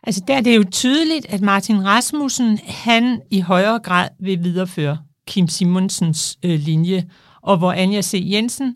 Altså 0.04 0.24
der 0.28 0.34
er 0.34 0.42
det 0.42 0.56
jo 0.56 0.64
tydeligt, 0.72 1.26
at 1.30 1.42
Martin 1.42 1.86
Rasmussen, 1.86 2.58
han 2.58 3.22
i 3.32 3.40
højere 3.40 3.80
grad 3.80 4.10
vil 4.20 4.44
videreføre 4.44 4.98
Kim 5.28 5.48
Simonsens 5.48 6.38
øh, 6.46 6.60
linje, 6.60 7.10
og 7.42 7.58
hvor 7.58 7.72
Anja 7.72 8.02
C. 8.02 8.28
Jensen, 8.32 8.76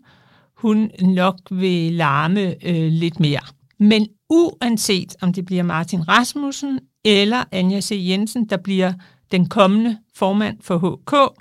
hun 0.56 0.90
nok 1.00 1.38
vil 1.50 1.92
larme 1.92 2.66
øh, 2.66 2.92
lidt 2.92 3.20
mere. 3.20 3.40
Men 3.78 4.08
uanset 4.30 5.16
om 5.20 5.32
det 5.32 5.44
bliver 5.44 5.62
Martin 5.62 6.08
Rasmussen 6.08 6.80
eller 7.04 7.44
Anja 7.52 7.80
C. 7.80 8.04
Jensen, 8.08 8.48
der 8.48 8.56
bliver 8.56 8.92
den 9.32 9.48
kommende 9.48 9.98
formand 10.14 10.58
for 10.60 10.78
HK, 10.78 11.40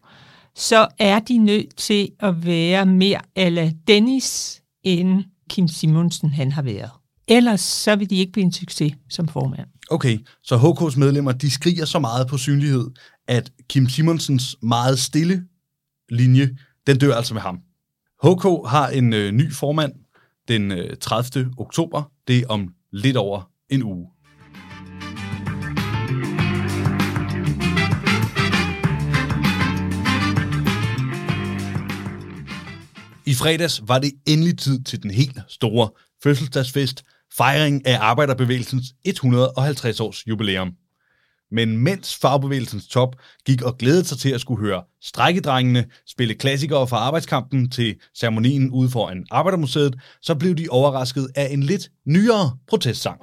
så 0.55 0.87
er 0.99 1.19
de 1.19 1.37
nødt 1.37 1.75
til 1.75 2.09
at 2.19 2.45
være 2.45 2.85
mere 2.85 3.19
ala 3.35 3.71
Dennis, 3.87 4.61
end 4.83 5.23
Kim 5.49 5.67
Simonsen 5.67 6.29
han 6.29 6.51
har 6.51 6.61
været. 6.61 6.89
Ellers 7.27 7.61
så 7.61 7.95
vil 7.95 8.09
de 8.09 8.15
ikke 8.15 8.31
blive 8.31 8.45
en 8.45 8.51
succes 8.51 8.93
som 9.09 9.27
formand. 9.27 9.67
Okay, 9.91 10.19
så 10.43 10.57
HK's 10.57 10.99
medlemmer, 10.99 11.31
de 11.31 11.51
skriger 11.51 11.85
så 11.85 11.99
meget 11.99 12.27
på 12.27 12.37
synlighed, 12.37 12.91
at 13.27 13.51
Kim 13.69 13.89
Simonsens 13.89 14.55
meget 14.61 14.99
stille 14.99 15.43
linje, 16.09 16.57
den 16.87 16.97
dør 16.97 17.15
altså 17.15 17.33
med 17.33 17.41
ham. 17.41 17.59
HK 18.23 18.43
har 18.67 18.87
en 18.87 19.13
øh, 19.13 19.31
ny 19.31 19.53
formand 19.53 19.93
den 20.47 20.71
øh, 20.71 20.97
30. 20.97 21.53
oktober. 21.57 22.11
Det 22.27 22.39
er 22.39 22.47
om 22.47 22.73
lidt 22.91 23.17
over 23.17 23.49
en 23.69 23.83
uge. 23.83 24.07
I 33.33 33.35
fredags 33.35 33.81
var 33.87 33.99
det 33.99 34.11
endelig 34.25 34.57
tid 34.57 34.83
til 34.83 35.03
den 35.03 35.11
helt 35.11 35.37
store 35.47 35.89
fødselsdagsfest, 36.23 37.03
fejring 37.37 37.87
af 37.87 37.97
arbejderbevægelsens 38.01 38.85
150 39.05 39.99
års 39.99 40.27
jubilæum. 40.27 40.71
Men 41.51 41.77
mens 41.77 42.15
fagbevægelsens 42.15 42.87
top 42.87 43.15
gik 43.45 43.61
og 43.61 43.77
glædede 43.77 44.05
sig 44.05 44.17
til 44.17 44.29
at 44.29 44.41
skulle 44.41 44.65
høre 44.65 44.83
strækkedrengene 45.01 45.85
spille 46.07 46.33
klassikere 46.33 46.87
fra 46.87 46.97
arbejdskampen 46.97 47.69
til 47.69 47.95
ceremonien 48.19 48.69
ude 48.69 48.89
foran 48.89 49.25
Arbejdermuseet, 49.31 49.95
så 50.21 50.35
blev 50.35 50.55
de 50.55 50.67
overrasket 50.69 51.27
af 51.35 51.47
en 51.51 51.63
lidt 51.63 51.91
nyere 52.05 52.57
protestsang. 52.67 53.19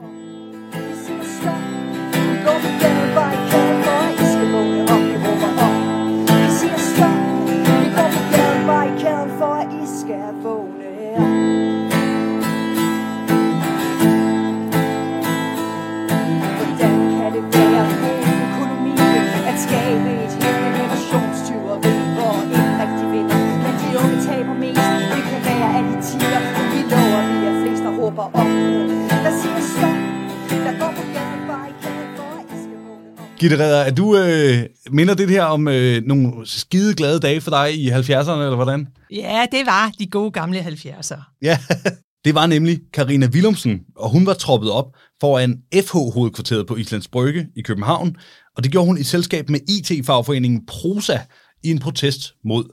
Gitte 33.40 33.58
Redder, 33.58 33.78
er 33.78 33.90
du, 33.90 34.16
øh, 34.16 34.66
minder 34.90 35.14
det 35.14 35.30
her 35.30 35.44
om 35.44 35.68
øh, 35.68 36.02
nogle 36.06 36.46
skide 36.46 36.94
glade 36.94 37.20
dage 37.20 37.40
for 37.40 37.50
dig 37.50 37.74
i 37.74 37.90
70'erne, 37.90 38.30
eller 38.30 38.54
hvordan? 38.54 38.88
Ja, 39.10 39.46
det 39.52 39.66
var 39.66 39.92
de 39.98 40.06
gode 40.06 40.30
gamle 40.30 40.60
70'er. 40.60 41.38
Ja, 41.42 41.58
det 42.24 42.34
var 42.34 42.46
nemlig 42.46 42.80
Karina 42.92 43.26
Willumsen, 43.26 43.80
og 43.96 44.10
hun 44.10 44.26
var 44.26 44.34
troppet 44.34 44.70
op 44.70 44.86
foran 45.20 45.58
FH-hovedkvarteret 45.74 46.66
på 46.66 46.76
Islands 46.76 47.08
Brygge 47.08 47.46
i 47.56 47.62
København, 47.62 48.16
og 48.56 48.64
det 48.64 48.72
gjorde 48.72 48.86
hun 48.86 48.98
i 48.98 49.02
selskab 49.02 49.48
med 49.48 49.60
IT-fagforeningen 49.68 50.66
Prosa 50.66 51.18
i 51.64 51.70
en 51.70 51.78
protest 51.78 52.34
mod 52.44 52.64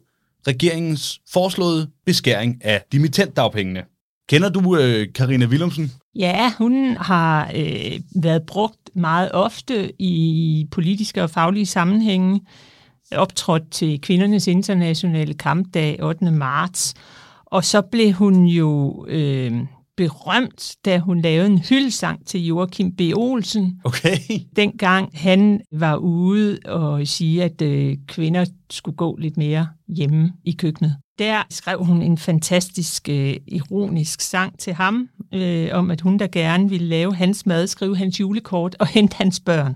regeringens 0.48 1.20
foreslåede 1.34 1.90
beskæring 2.06 2.66
af 2.66 2.84
dimittentdagpengene. 2.92 3.84
Kender 4.30 4.50
du 4.50 4.78
øh, 4.78 5.08
Karina 5.16 5.46
Willumsen? 5.46 5.92
Ja, 6.16 6.52
hun 6.58 6.98
har 6.98 7.52
øh, 7.56 8.00
været 8.16 8.44
brugt 8.48 8.90
meget 8.96 9.32
ofte 9.34 10.02
i 10.02 10.68
politiske 10.72 11.24
og 11.24 11.30
faglige 11.30 11.66
sammenhænge, 11.66 12.42
optrådt 13.12 13.72
til 13.72 14.02
kvindernes 14.02 14.48
internationale 14.48 15.34
kampdag 15.34 16.04
8. 16.04 16.32
marts, 16.32 16.94
og 17.46 17.64
så 17.64 17.82
blev 17.82 18.12
hun 18.12 18.46
jo 18.46 19.06
øh, 19.10 19.52
berømt, 19.98 20.76
da 20.86 21.00
hun 21.00 21.22
lavede 21.22 21.48
en 21.48 21.60
hyldesang 21.60 22.28
til 22.28 22.46
Joachim 22.46 22.96
B. 22.96 23.02
Olsen. 23.16 23.80
Okay. 23.84 24.18
Dengang 24.56 25.10
han 25.14 25.62
var 25.72 25.96
ude 25.96 26.60
og 26.66 27.08
sige, 27.08 27.44
at 27.44 27.62
øh, 27.62 27.98
kvinder 28.08 28.46
skulle 28.70 28.98
gå 28.98 29.16
lidt 29.16 29.38
mere 29.38 29.68
hjemme 29.88 30.34
i 30.44 30.52
køkkenet. 30.52 30.96
Der 31.20 31.44
skrev 31.50 31.84
hun 31.84 32.02
en 32.02 32.18
fantastisk 32.18 33.10
øh, 33.10 33.36
ironisk 33.48 34.22
sang 34.22 34.60
til 34.60 34.74
ham, 34.74 35.10
øh, 35.34 35.70
om 35.72 35.92
at 35.92 36.02
hun 36.02 36.20
der 36.20 36.28
gerne 36.28 36.70
ville 36.70 36.88
lave 36.88 37.16
hans 37.16 37.46
mad, 37.46 37.68
skrive 37.68 37.98
hans 37.98 38.20
julekort 38.20 38.76
og 38.80 38.88
hente 38.96 39.16
hans 39.18 39.40
børn. 39.40 39.76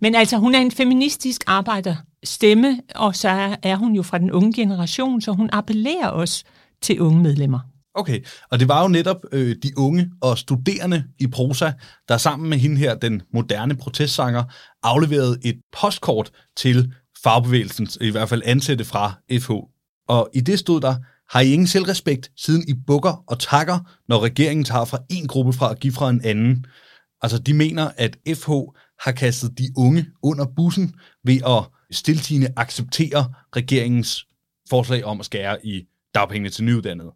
Men 0.00 0.14
altså, 0.14 0.36
hun 0.36 0.54
er 0.54 0.58
en 0.58 0.70
feministisk 0.70 1.44
arbejder 1.46 1.96
stemme, 2.24 2.80
og 2.94 3.16
så 3.16 3.56
er 3.62 3.76
hun 3.76 3.94
jo 3.94 4.02
fra 4.02 4.18
den 4.18 4.30
unge 4.30 4.52
generation, 4.52 5.20
så 5.20 5.32
hun 5.32 5.50
appellerer 5.52 6.08
også 6.08 6.44
til 6.82 7.00
unge 7.00 7.22
medlemmer. 7.22 7.58
Okay, 7.94 8.24
og 8.50 8.60
det 8.60 8.68
var 8.68 8.82
jo 8.82 8.88
netop 8.88 9.24
øh, 9.32 9.56
de 9.62 9.72
unge 9.76 10.10
og 10.20 10.38
studerende 10.38 11.04
i 11.18 11.26
prosa, 11.26 11.72
der 12.08 12.16
sammen 12.16 12.50
med 12.50 12.58
hende 12.58 12.76
her, 12.76 12.94
den 12.94 13.22
moderne 13.34 13.76
protestsanger, 13.76 14.44
afleverede 14.82 15.38
et 15.44 15.60
postkort 15.80 16.30
til 16.56 16.92
fagbevægelsen, 17.22 17.88
i 18.00 18.10
hvert 18.10 18.28
fald 18.28 18.42
ansatte 18.44 18.84
fra 18.84 19.12
FH. 19.32 19.50
Og 20.08 20.30
i 20.34 20.40
det 20.40 20.58
stod 20.58 20.80
der, 20.80 20.96
har 21.30 21.40
I 21.40 21.52
ingen 21.52 21.66
selvrespekt, 21.66 22.30
siden 22.36 22.68
I 22.68 22.74
bukker 22.86 23.24
og 23.26 23.38
takker, 23.38 23.78
når 24.08 24.22
regeringen 24.22 24.64
tager 24.64 24.84
fra 24.84 24.98
en 25.10 25.26
gruppe 25.26 25.52
fra 25.52 25.70
at 25.70 25.80
give 25.80 25.92
fra 25.92 26.10
en 26.10 26.24
anden? 26.24 26.66
Altså, 27.22 27.38
de 27.38 27.54
mener, 27.54 27.90
at 27.96 28.16
FH 28.34 28.50
har 29.00 29.12
kastet 29.12 29.58
de 29.58 29.68
unge 29.76 30.06
under 30.22 30.46
bussen 30.56 30.94
ved 31.24 31.40
at 31.46 31.64
stiltigende 31.90 32.48
acceptere 32.56 33.34
regeringens 33.56 34.26
forslag 34.70 35.04
om 35.04 35.20
at 35.20 35.26
skære 35.26 35.66
i 35.66 35.82
dagpengene 36.14 36.50
til 36.50 36.64
nyuddannede. 36.64 37.12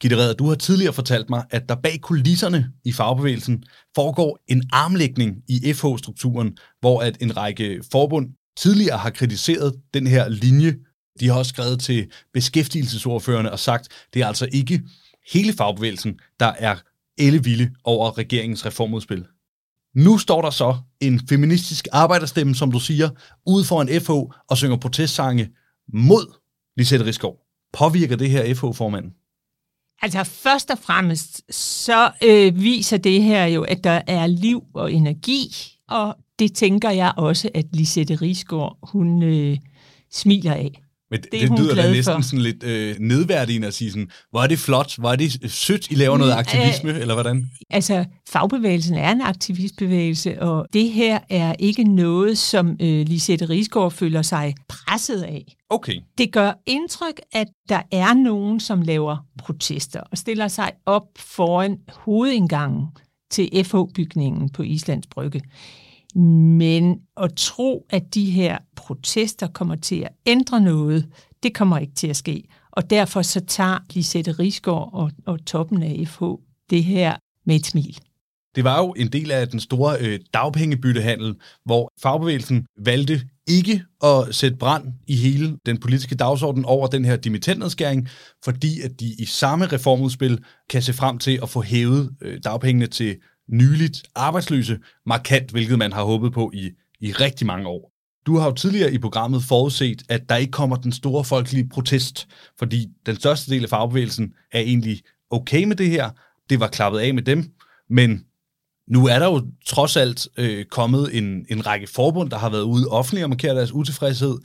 Gitte 0.00 0.16
Redder, 0.16 0.34
du 0.34 0.48
har 0.48 0.54
tidligere 0.54 0.92
fortalt 0.92 1.30
mig, 1.30 1.44
at 1.50 1.68
der 1.68 1.74
bag 1.74 2.00
kulisserne 2.02 2.72
i 2.84 2.92
fagbevægelsen 2.92 3.64
foregår 3.94 4.38
en 4.48 4.62
armlægning 4.72 5.36
i 5.48 5.72
FH-strukturen, 5.72 6.56
hvor 6.80 7.02
at 7.02 7.16
en 7.20 7.36
række 7.36 7.82
forbund 7.92 8.28
tidligere 8.58 8.98
har 8.98 9.10
kritiseret 9.10 9.74
den 9.94 10.06
her 10.06 10.28
linje. 10.28 10.76
De 11.20 11.28
har 11.28 11.38
også 11.38 11.48
skrevet 11.48 11.80
til 11.80 12.12
beskæftigelsesordførende 12.32 13.52
og 13.52 13.58
sagt, 13.58 13.88
det 14.14 14.22
er 14.22 14.26
altså 14.26 14.48
ikke 14.52 14.82
hele 15.32 15.52
fagbevægelsen, 15.52 16.20
der 16.40 16.52
er 16.58 16.76
ellevilde 17.18 17.70
over 17.84 18.18
regeringens 18.18 18.66
reformudspil. 18.66 19.26
Nu 19.94 20.18
står 20.18 20.42
der 20.42 20.50
så 20.50 20.78
en 21.00 21.20
feministisk 21.28 21.88
arbejderstemme, 21.92 22.54
som 22.54 22.72
du 22.72 22.80
siger, 22.80 23.10
ude 23.46 23.64
for 23.64 23.82
en 23.82 24.00
FH 24.00 24.10
og 24.50 24.56
synger 24.56 24.76
protestsange 24.76 25.50
mod 25.92 26.34
Lisette 26.76 27.06
Riskov. 27.06 27.36
Påvirker 27.72 28.16
det 28.16 28.30
her 28.30 28.54
FH-formanden? 28.54 29.12
Altså 30.02 30.24
først 30.24 30.70
og 30.70 30.78
fremmest, 30.78 31.54
så 31.54 32.12
øh, 32.24 32.62
viser 32.62 32.96
det 32.96 33.22
her 33.22 33.44
jo, 33.44 33.62
at 33.62 33.84
der 33.84 34.02
er 34.06 34.26
liv 34.26 34.62
og 34.74 34.92
energi, 34.92 35.54
og 35.88 36.16
det 36.38 36.54
tænker 36.54 36.90
jeg 36.90 37.12
også, 37.16 37.50
at 37.54 37.66
Lisette 37.72 38.14
Rigsgaard, 38.14 38.78
hun 38.82 39.22
øh, 39.22 39.58
smiler 40.12 40.54
af. 40.54 40.82
Men 41.10 41.20
det, 41.22 41.32
Det 41.32 41.42
er 41.42 41.56
lyder 41.58 41.74
da 41.74 41.90
næsten 41.92 42.14
for. 42.14 42.20
sådan 42.22 42.40
lidt 42.42 42.62
øh, 42.62 42.96
nedværdigende 43.00 43.66
at 43.66 43.74
sige 43.74 43.90
sådan, 43.90 44.10
hvor 44.30 44.42
er 44.42 44.46
det 44.46 44.58
flot, 44.58 44.96
hvor 44.98 45.12
er 45.12 45.16
det 45.16 45.50
sødt, 45.52 45.90
I 45.90 45.94
laver 45.94 46.18
noget 46.18 46.34
Mm, 46.34 46.38
aktivisme, 46.38 47.00
eller 47.00 47.14
hvordan? 47.14 47.50
Altså, 47.70 48.04
fagbevægelsen 48.28 48.94
er 48.96 49.12
en 49.12 49.20
aktivistbevægelse, 49.20 50.42
og 50.42 50.66
det 50.72 50.90
her 50.90 51.18
er 51.30 51.54
ikke 51.58 51.84
noget, 51.84 52.38
som 52.38 52.76
øh, 52.80 53.06
Lisette 53.06 53.48
Rigsgaard 53.48 53.90
føler 53.90 54.22
sig 54.22 54.54
presset 54.68 55.22
af. 55.22 55.56
Okay. 55.70 55.94
Det 56.18 56.32
gør 56.32 56.52
indtryk, 56.66 57.20
at 57.32 57.46
der 57.68 57.82
er 57.92 58.14
nogen, 58.14 58.60
som 58.60 58.82
laver 58.82 59.16
protester 59.38 60.00
og 60.00 60.18
stiller 60.18 60.48
sig 60.48 60.70
op 60.86 61.02
foran 61.18 61.76
hovedindgangen 61.88 62.86
til 63.30 63.64
FH-bygningen 63.64 64.48
på 64.48 64.62
Islands 64.62 65.06
Brygge. 65.06 65.40
Men 66.14 67.00
at 67.16 67.30
tro, 67.36 67.86
at 67.90 68.14
de 68.14 68.30
her 68.30 68.58
protester 68.76 69.46
kommer 69.46 69.74
til 69.74 70.00
at 70.00 70.12
ændre 70.26 70.60
noget, 70.60 71.08
det 71.42 71.54
kommer 71.54 71.78
ikke 71.78 71.94
til 71.94 72.06
at 72.06 72.16
ske. 72.16 72.44
Og 72.72 72.90
derfor 72.90 73.22
så 73.22 73.40
tager 73.40 73.78
Lisette 73.90 74.32
Rigsgaard 74.32 74.90
og, 74.92 75.10
og 75.26 75.46
toppen 75.46 75.82
af 75.82 76.04
FH 76.08 76.24
det 76.70 76.84
her 76.84 77.16
med 77.46 77.56
et 77.56 77.66
smil. 77.66 78.00
Det 78.54 78.64
var 78.64 78.78
jo 78.78 78.94
en 78.96 79.08
del 79.08 79.30
af 79.30 79.48
den 79.48 79.60
store 79.60 79.96
øh, 80.00 80.20
dagpengebyttehandel, 80.34 81.34
hvor 81.64 81.92
fagbevægelsen 82.02 82.66
valgte 82.84 83.20
ikke 83.48 83.82
at 84.04 84.34
sætte 84.34 84.56
brand 84.56 84.84
i 85.06 85.16
hele 85.16 85.58
den 85.66 85.78
politiske 85.78 86.14
dagsorden 86.14 86.64
over 86.64 86.86
den 86.86 87.04
her 87.04 87.16
dimittendnedskæring, 87.16 88.08
fordi 88.44 88.80
at 88.80 89.00
de 89.00 89.14
i 89.18 89.24
samme 89.24 89.66
reformudspil 89.66 90.38
kan 90.70 90.82
se 90.82 90.92
frem 90.92 91.18
til 91.18 91.38
at 91.42 91.48
få 91.48 91.62
hævet 91.62 92.10
øh, 92.22 92.40
dagpengene 92.44 92.86
til 92.86 93.16
nyligt 93.52 94.02
arbejdsløse 94.14 94.78
markant, 95.06 95.50
hvilket 95.50 95.78
man 95.78 95.92
har 95.92 96.04
håbet 96.04 96.32
på 96.32 96.50
i, 96.54 96.70
i 97.00 97.12
rigtig 97.12 97.46
mange 97.46 97.68
år. 97.68 97.92
Du 98.26 98.36
har 98.36 98.46
jo 98.46 98.52
tidligere 98.52 98.92
i 98.92 98.98
programmet 98.98 99.42
forudset, 99.42 100.02
at 100.08 100.28
der 100.28 100.36
ikke 100.36 100.50
kommer 100.50 100.76
den 100.76 100.92
store 100.92 101.24
folkelige 101.24 101.68
protest, 101.68 102.28
fordi 102.58 102.86
den 103.06 103.16
største 103.16 103.50
del 103.50 103.62
af 103.62 103.68
fagbevægelsen 103.68 104.32
er 104.52 104.60
egentlig 104.60 105.00
okay 105.30 105.64
med 105.64 105.76
det 105.76 105.90
her. 105.90 106.10
Det 106.50 106.60
var 106.60 106.68
klappet 106.68 106.98
af 107.00 107.14
med 107.14 107.22
dem, 107.22 107.50
men 107.90 108.24
nu 108.88 109.06
er 109.06 109.18
der 109.18 109.26
jo 109.26 109.46
trods 109.66 109.96
alt 109.96 110.28
øh, 110.36 110.64
kommet 110.64 111.18
en, 111.18 111.46
en 111.48 111.66
række 111.66 111.86
forbund, 111.86 112.30
der 112.30 112.38
har 112.38 112.50
været 112.50 112.62
ude 112.62 112.88
offentligt 112.88 113.24
og 113.24 113.30
markere 113.30 113.54
deres 113.54 113.72
utilfredshed, 113.72 114.38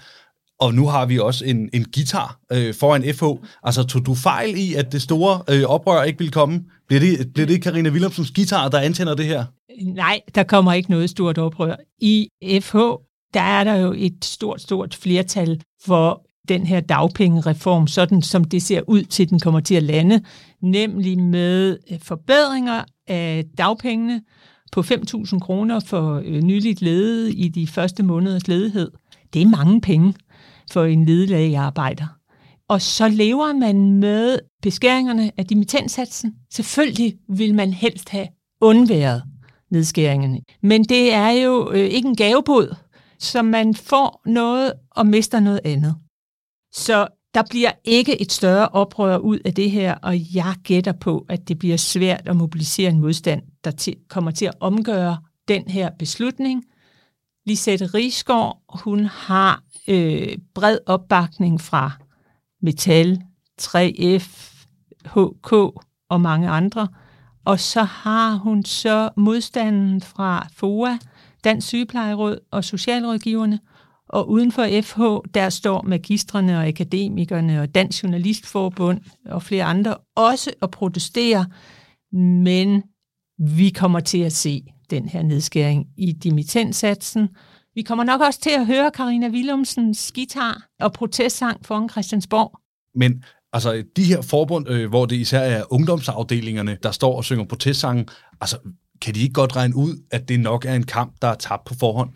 og 0.59 0.73
nu 0.73 0.87
har 0.87 1.05
vi 1.05 1.19
også 1.19 1.45
en, 1.45 1.69
en 1.73 1.85
guitar 1.95 2.39
øh, 2.51 2.73
foran 2.73 3.03
FH. 3.13 3.47
Altså, 3.63 3.83
tog 3.83 4.05
du 4.05 4.15
fejl 4.15 4.57
i, 4.57 4.73
at 4.73 4.91
det 4.91 5.01
store 5.01 5.41
øh, 5.49 5.63
oprør 5.63 6.03
ikke 6.03 6.19
ville 6.19 6.31
komme? 6.31 6.63
Bliver 6.87 6.99
det, 6.99 7.33
bliver 7.33 7.47
det 7.47 7.63
Karina 7.63 7.89
Willemsens 7.89 8.31
guitar, 8.31 8.69
der 8.69 8.79
antænder 8.79 9.15
det 9.15 9.25
her? 9.25 9.45
Nej, 9.81 10.21
der 10.35 10.43
kommer 10.43 10.73
ikke 10.73 10.91
noget 10.91 11.09
stort 11.09 11.37
oprør. 11.37 11.75
I 12.01 12.29
FH, 12.61 12.77
der 13.33 13.41
er 13.41 13.63
der 13.63 13.75
jo 13.75 13.93
et 13.97 14.25
stort, 14.25 14.61
stort 14.61 14.95
flertal 14.95 15.61
for 15.85 16.21
den 16.47 16.65
her 16.65 16.79
dagpengereform, 16.79 17.87
sådan 17.87 18.21
som 18.21 18.43
det 18.43 18.63
ser 18.63 18.81
ud 18.87 19.03
til, 19.03 19.29
den 19.29 19.39
kommer 19.39 19.59
til 19.59 19.75
at 19.75 19.83
lande, 19.83 20.21
nemlig 20.61 21.19
med 21.19 21.77
øh, 21.91 21.99
forbedringer 21.99 22.83
af 23.07 23.45
dagpengene 23.57 24.21
på 24.71 24.81
5.000 24.81 25.39
kroner 25.39 25.79
for 25.79 26.21
øh, 26.25 26.41
nyligt 26.41 26.81
ledige 26.81 27.33
i 27.33 27.47
de 27.47 27.67
første 27.67 28.03
måneders 28.03 28.47
ledighed. 28.47 28.91
Det 29.33 29.41
er 29.41 29.45
mange 29.45 29.81
penge 29.81 30.13
for 30.71 30.85
en 30.85 31.05
ledig 31.05 31.57
arbejder. 31.57 32.07
Og 32.69 32.81
så 32.81 33.07
lever 33.07 33.53
man 33.53 33.91
med 33.91 34.39
beskæringerne 34.61 35.31
af 35.37 35.45
dimittentsatsen. 35.45 36.35
Selvfølgelig 36.53 37.17
vil 37.29 37.55
man 37.55 37.73
helst 37.73 38.09
have 38.09 38.27
undværet 38.61 39.23
nedskæringerne. 39.71 40.39
Men 40.61 40.83
det 40.83 41.13
er 41.13 41.29
jo 41.29 41.71
øh, 41.71 41.79
ikke 41.79 42.07
en 42.07 42.15
gavebod, 42.15 42.75
så 43.19 43.41
man 43.41 43.75
får 43.75 44.21
noget 44.25 44.73
og 44.91 45.07
mister 45.07 45.39
noget 45.39 45.61
andet. 45.65 45.95
Så 46.73 47.07
der 47.33 47.43
bliver 47.49 47.71
ikke 47.83 48.21
et 48.21 48.31
større 48.31 48.67
oprør 48.67 49.17
ud 49.17 49.39
af 49.45 49.53
det 49.53 49.71
her, 49.71 49.95
og 49.95 50.35
jeg 50.35 50.55
gætter 50.63 50.91
på, 50.91 51.25
at 51.29 51.47
det 51.47 51.59
bliver 51.59 51.77
svært 51.77 52.27
at 52.27 52.35
mobilisere 52.35 52.89
en 52.89 52.99
modstand, 52.99 53.41
der 53.63 53.71
til, 53.71 53.95
kommer 54.09 54.31
til 54.31 54.45
at 54.45 54.53
omgøre 54.59 55.17
den 55.47 55.67
her 55.67 55.89
beslutning. 55.99 56.63
Lisette 57.45 57.85
Rigsgaard, 57.85 58.61
hun 58.83 59.05
har 59.05 59.63
øh, 59.87 60.37
bred 60.53 60.77
opbakning 60.85 61.61
fra 61.61 61.91
Metal, 62.61 63.21
3F, 63.61 64.51
HK 65.05 65.53
og 66.09 66.21
mange 66.21 66.49
andre. 66.49 66.87
Og 67.45 67.59
så 67.59 67.83
har 67.83 68.35
hun 68.35 68.63
så 68.63 69.09
modstanden 69.17 70.01
fra 70.01 70.47
FOA, 70.53 70.97
Dansk 71.43 71.67
Sygeplejeråd 71.67 72.37
og 72.51 72.63
Socialrådgiverne. 72.63 73.59
Og 74.09 74.29
uden 74.29 74.51
for 74.51 74.81
FH, 74.81 75.29
der 75.33 75.49
står 75.49 75.81
magistrene 75.81 76.57
og 76.57 76.65
akademikerne 76.65 77.61
og 77.61 77.75
Dansk 77.75 78.03
Journalistforbund 78.03 79.01
og 79.25 79.43
flere 79.43 79.63
andre 79.63 79.97
også 80.15 80.51
og 80.61 80.71
protesterer. 80.71 81.45
Men 82.43 82.83
vi 83.39 83.69
kommer 83.69 83.99
til 83.99 84.19
at 84.19 84.33
se 84.33 84.74
den 84.89 85.09
her 85.09 85.23
nedskæring 85.23 85.87
i 85.97 86.11
dimittentsatsen. 86.11 87.29
Vi 87.75 87.81
kommer 87.81 88.03
nok 88.03 88.21
også 88.21 88.39
til 88.39 88.49
at 88.49 88.65
høre 88.65 88.91
Karina 88.91 89.27
Willumsens 89.27 90.11
guitar 90.15 90.67
og 90.79 90.93
protestsang 90.93 91.65
foran 91.65 91.89
Christiansborg. 91.89 92.59
Men 92.95 93.23
altså, 93.53 93.83
de 93.95 94.03
her 94.03 94.21
forbund, 94.21 94.69
øh, 94.69 94.89
hvor 94.89 95.05
det 95.05 95.15
især 95.15 95.39
er 95.39 95.63
ungdomsafdelingerne, 95.73 96.77
der 96.83 96.91
står 96.91 97.17
og 97.17 97.25
synger 97.25 97.45
protestsange, 97.45 98.05
altså, 98.41 98.57
kan 99.01 99.15
de 99.15 99.21
ikke 99.21 99.33
godt 99.33 99.55
regne 99.55 99.75
ud, 99.75 100.03
at 100.11 100.29
det 100.29 100.39
nok 100.39 100.65
er 100.65 100.73
en 100.73 100.85
kamp, 100.85 101.13
der 101.21 101.27
er 101.27 101.35
tabt 101.35 101.65
på 101.65 101.73
forhånd? 101.73 102.09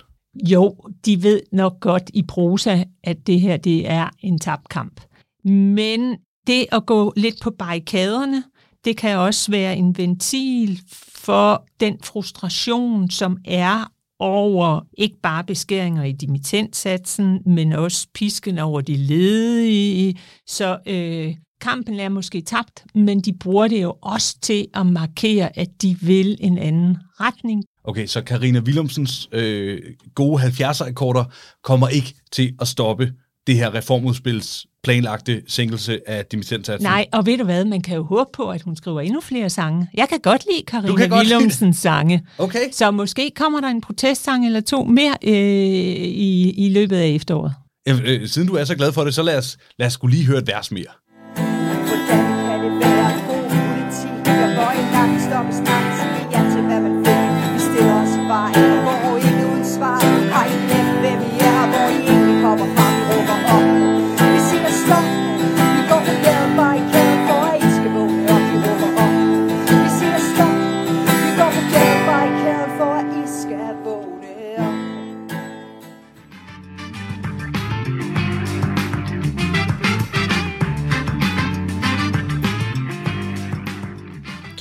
Jo, 0.50 0.76
de 1.06 1.24
ved 1.24 1.42
nok 1.52 1.80
godt 1.80 2.12
i 2.14 2.24
prosa, 2.24 2.84
at 3.04 3.28
det 3.28 3.42
her 3.42 3.58
det 3.58 3.90
er 3.90 4.10
en 4.20 4.40
tabt 4.40 4.70
kamp. 4.70 5.02
Men 5.46 6.18
det 6.48 6.66
at 6.72 6.86
gå 6.86 7.14
lidt 7.18 7.42
på 7.42 7.52
barrikaderne, 7.52 8.44
det 8.86 8.98
kan 8.98 9.18
også 9.18 9.52
være 9.52 9.78
en 9.78 9.98
ventil 9.98 10.80
for 11.24 11.66
den 11.80 11.98
frustration, 12.04 13.10
som 13.10 13.38
er 13.46 13.92
over 14.20 14.82
ikke 14.98 15.20
bare 15.24 15.44
beskæringer 15.44 16.04
i 16.04 16.12
dimittentsatsen, 16.12 17.42
men 17.46 17.74
også 17.74 18.08
pisken 18.14 18.58
over 18.60 18.82
de 18.82 18.98
ledige. 18.98 20.20
Så 20.48 20.78
øh, 20.88 21.36
kampen 21.62 22.00
er 22.00 22.10
måske 22.10 22.42
tabt, 22.42 22.84
men 22.96 23.22
de 23.22 23.34
bruger 23.34 23.68
det 23.68 23.82
jo 23.82 23.96
også 24.02 24.38
til 24.42 24.68
at 24.74 24.86
markere, 24.86 25.60
at 25.60 25.70
de 25.82 25.98
vil 26.02 26.38
en 26.40 26.58
anden 26.58 26.98
retning. 27.20 27.64
Okay, 27.84 28.06
så 28.06 28.22
Karina 28.22 28.60
Willumsens 28.60 29.30
øh, 29.32 29.82
gode 30.16 30.44
70'er-akkorder 30.44 31.24
kommer 31.64 31.88
ikke 31.88 32.16
til 32.32 32.56
at 32.62 32.68
stoppe 32.68 33.14
det 33.48 33.56
her 33.56 33.74
reformudspils 33.74 34.66
planlagte 34.84 35.42
sænkelse 35.48 36.10
af 36.10 36.26
dimittentsatsen? 36.26 36.84
Nej, 36.90 37.06
og 37.12 37.26
ved 37.26 37.38
du 37.38 37.44
hvad, 37.44 37.66
man 37.66 37.82
kan 37.82 37.96
jo 37.96 38.04
håbe 38.04 38.30
på, 38.34 38.50
at 38.52 38.62
hun 38.62 38.76
skriver 38.76 39.02
endnu 39.02 39.22
flere 39.22 39.50
sange. 39.50 39.88
Jeg 39.94 40.10
kan 40.10 40.20
godt 40.20 40.46
lide 40.52 40.66
Karina 40.66 41.16
Willumsens 41.16 41.78
sange. 41.78 42.26
Okay. 42.38 42.72
Så 42.72 42.92
måske 42.92 43.32
kommer 43.36 43.62
der 43.62 43.68
en 43.68 43.82
protestsang 43.82 44.46
eller 44.46 44.62
to 44.62 44.84
mere 44.84 45.18
øh, 45.24 45.34
i, 45.34 46.52
i 46.66 46.70
løbet 46.70 46.96
af 46.98 47.08
efteråret. 47.08 47.54
Jamen, 47.88 48.04
øh, 48.06 48.28
siden 48.28 48.48
du 48.48 48.56
er 48.56 48.64
så 48.64 48.76
glad 48.76 48.92
for 48.92 49.04
det, 49.04 49.14
så 49.14 49.24
lad 49.24 49.38
os, 49.38 49.58
lad 49.80 49.88
os 49.88 49.94
skulle 49.94 50.16
lige 50.16 50.28
høre 50.28 50.38
et 50.38 50.48
vers 50.48 50.72
mere. 50.72 50.92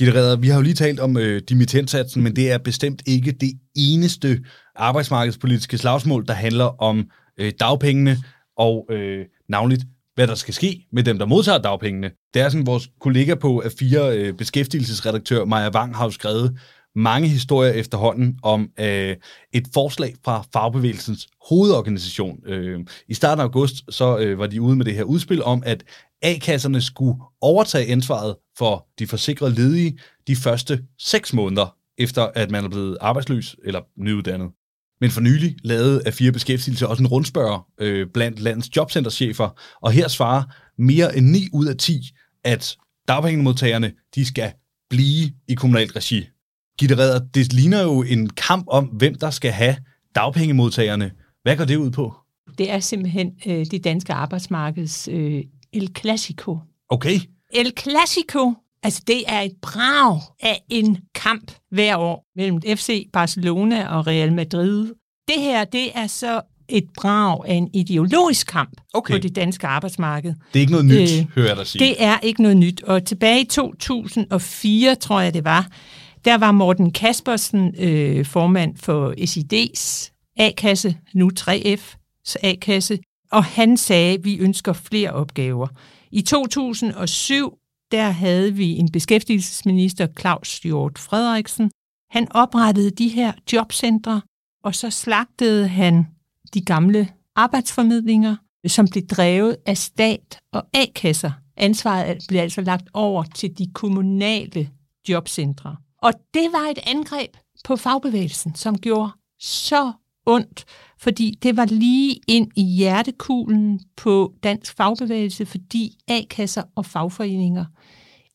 Gitte 0.09 0.21
Redder, 0.21 0.35
vi 0.35 0.47
har 0.47 0.55
jo 0.55 0.61
lige 0.61 0.73
talt 0.73 0.99
om 0.99 1.17
øh, 1.17 1.41
dimittentsatsen, 1.49 2.23
men 2.23 2.35
det 2.35 2.51
er 2.51 2.57
bestemt 2.57 3.01
ikke 3.05 3.31
det 3.31 3.51
eneste 3.75 4.39
arbejdsmarkedspolitiske 4.75 5.77
slagsmål, 5.77 6.25
der 6.25 6.33
handler 6.33 6.81
om 6.81 7.09
øh, 7.39 7.51
dagpengene 7.59 8.17
og 8.57 8.85
øh, 8.91 9.25
navnligt, 9.49 9.83
hvad 10.15 10.27
der 10.27 10.35
skal 10.35 10.53
ske 10.53 10.85
med 10.91 11.03
dem, 11.03 11.19
der 11.19 11.25
modtager 11.25 11.57
dagpengene. 11.57 12.11
Det 12.33 12.41
er 12.41 12.49
sådan, 12.49 12.65
vores 12.65 12.89
kollega 13.01 13.35
på 13.35 13.63
A4, 13.65 13.99
øh, 13.99 14.33
beskæftigelsesredaktør 14.33 15.45
Maja 15.45 15.69
Wang, 15.69 15.95
har 15.95 16.05
jo 16.05 16.11
skrevet 16.11 16.59
mange 16.95 17.27
historier 17.27 17.71
efterhånden 17.71 18.39
om 18.43 18.69
øh, 18.79 19.15
et 19.53 19.67
forslag 19.73 20.15
fra 20.25 20.43
Fagbevægelsens 20.53 21.27
hovedorganisation. 21.49 22.39
Øh, 22.45 22.79
I 23.07 23.13
starten 23.13 23.39
af 23.39 23.45
august 23.45 23.75
så 23.89 24.17
øh, 24.17 24.39
var 24.39 24.47
de 24.47 24.61
ude 24.61 24.75
med 24.75 24.85
det 24.85 24.95
her 24.95 25.03
udspil 25.03 25.43
om, 25.43 25.63
at 25.65 25.83
A-kasserne 26.21 26.81
skulle 26.81 27.19
overtage 27.41 27.91
ansvaret 27.91 28.35
for 28.57 28.87
de 28.99 29.07
forsikrede 29.07 29.55
ledige 29.55 29.99
de 30.27 30.35
første 30.35 30.83
seks 30.97 31.33
måneder, 31.33 31.75
efter 31.97 32.27
at 32.35 32.51
man 32.51 32.65
er 32.65 32.69
blevet 32.69 32.97
arbejdsløs 33.01 33.55
eller 33.63 33.81
nyuddannet. 33.97 34.49
Men 35.01 35.11
for 35.11 35.21
nylig 35.21 35.55
lavede 35.63 36.01
af 36.05 36.13
fire 36.13 36.31
beskæftigelse 36.31 36.87
også 36.87 37.03
en 37.03 37.07
rundspørger 37.07 37.67
øh, 37.79 38.07
blandt 38.13 38.39
landets 38.39 38.75
jobcenterchefer, 38.75 39.59
og 39.81 39.91
her 39.91 40.07
svarer 40.07 40.43
mere 40.77 41.17
end 41.17 41.25
9 41.25 41.47
ud 41.53 41.65
af 41.65 41.77
10, 41.77 42.01
at 42.43 42.77
dagpengemodtagerne 43.07 43.91
de 44.15 44.25
skal 44.25 44.53
blive 44.89 45.31
i 45.47 45.53
kommunalt 45.53 45.95
regi. 45.95 46.25
Gitte 46.79 46.97
Redder, 46.97 47.19
det 47.33 47.53
ligner 47.53 47.81
jo 47.81 48.03
en 48.03 48.29
kamp 48.29 48.65
om, 48.67 48.85
hvem 48.85 49.15
der 49.15 49.29
skal 49.29 49.51
have 49.51 49.75
dagpengemodtagerne. 50.15 51.11
Hvad 51.43 51.57
går 51.57 51.65
det 51.65 51.75
ud 51.75 51.91
på? 51.91 52.15
Det 52.57 52.71
er 52.71 52.79
simpelthen 52.79 53.31
øh, 53.47 53.65
det 53.71 53.83
danske 53.83 54.13
arbejdsmarkeds 54.13 55.07
øh, 55.07 55.43
El 55.73 55.89
Clasico. 55.97 56.57
Okay. 56.89 57.19
El 57.53 57.73
Clasico, 57.79 58.53
altså 58.83 59.01
det 59.07 59.23
er 59.27 59.41
et 59.41 59.53
brag 59.61 60.21
af 60.39 60.63
en 60.69 60.97
kamp 61.15 61.51
hver 61.71 61.97
år 61.97 62.25
mellem 62.35 62.61
FC 62.61 63.09
Barcelona 63.13 63.87
og 63.87 64.07
Real 64.07 64.33
Madrid. 64.33 64.93
Det 65.27 65.41
her, 65.41 65.63
det 65.65 65.89
er 65.95 66.07
så 66.07 66.41
et 66.69 66.85
brag 66.97 67.45
af 67.45 67.53
en 67.53 67.69
ideologisk 67.73 68.47
kamp 68.47 68.81
okay. 68.93 69.13
på 69.13 69.17
det 69.17 69.35
danske 69.35 69.67
arbejdsmarked. 69.67 70.33
Det 70.53 70.59
er 70.59 70.59
ikke 70.59 70.71
noget 70.71 70.85
nyt, 70.85 71.11
øh, 71.19 71.25
hører 71.35 71.47
jeg 71.47 71.57
dig 71.57 71.67
sige. 71.67 71.85
Det 71.85 72.03
er 72.03 72.19
ikke 72.19 72.41
noget 72.41 72.57
nyt. 72.57 72.83
Og 72.83 73.05
tilbage 73.05 73.41
i 73.41 73.45
2004, 73.45 74.95
tror 74.95 75.21
jeg 75.21 75.33
det 75.33 75.43
var, 75.43 75.67
der 76.25 76.37
var 76.37 76.51
Morten 76.51 76.91
Kaspersen 76.91 77.75
øh, 77.79 78.25
formand 78.25 78.77
for 78.77 79.13
SID's 79.17 80.11
A-kasse, 80.37 80.97
nu 81.13 81.31
3F's 81.39 82.35
A-kasse, 82.43 82.99
og 83.31 83.43
han 83.43 83.77
sagde, 83.77 84.13
at 84.13 84.25
vi 84.25 84.37
ønsker 84.37 84.73
flere 84.73 85.11
opgaver. 85.11 85.67
I 86.11 86.21
2007, 86.21 87.57
der 87.91 88.09
havde 88.09 88.53
vi 88.53 88.77
en 88.77 88.91
beskæftigelsesminister, 88.91 90.07
Claus 90.19 90.59
Hjort 90.59 90.97
Frederiksen. 90.97 91.71
Han 92.11 92.27
oprettede 92.31 92.91
de 92.91 93.07
her 93.07 93.31
jobcentre, 93.53 94.21
og 94.63 94.75
så 94.75 94.89
slagtede 94.89 95.67
han 95.67 96.07
de 96.53 96.61
gamle 96.61 97.09
arbejdsformidlinger, 97.35 98.35
som 98.67 98.87
blev 98.87 99.03
drevet 99.07 99.57
af 99.65 99.77
stat 99.77 100.39
og 100.53 100.63
A-kasser. 100.73 101.31
Ansvaret 101.57 102.17
blev 102.27 102.39
altså 102.39 102.61
lagt 102.61 102.89
over 102.93 103.23
til 103.23 103.57
de 103.57 103.67
kommunale 103.73 104.69
jobcentre. 105.09 105.75
Og 106.01 106.13
det 106.33 106.47
var 106.51 106.69
et 106.71 106.79
angreb 106.87 107.37
på 107.65 107.75
fagbevægelsen, 107.75 108.55
som 108.55 108.77
gjorde 108.77 109.11
så 109.39 109.91
ondt, 110.25 110.65
fordi 111.01 111.37
det 111.43 111.57
var 111.57 111.65
lige 111.65 112.19
ind 112.27 112.51
i 112.55 112.63
hjertekuglen 112.63 113.79
på 113.97 114.33
dansk 114.43 114.75
fagbevægelse, 114.75 115.45
fordi 115.45 115.97
A-kasser 116.07 116.63
og 116.75 116.85
fagforeninger 116.85 117.65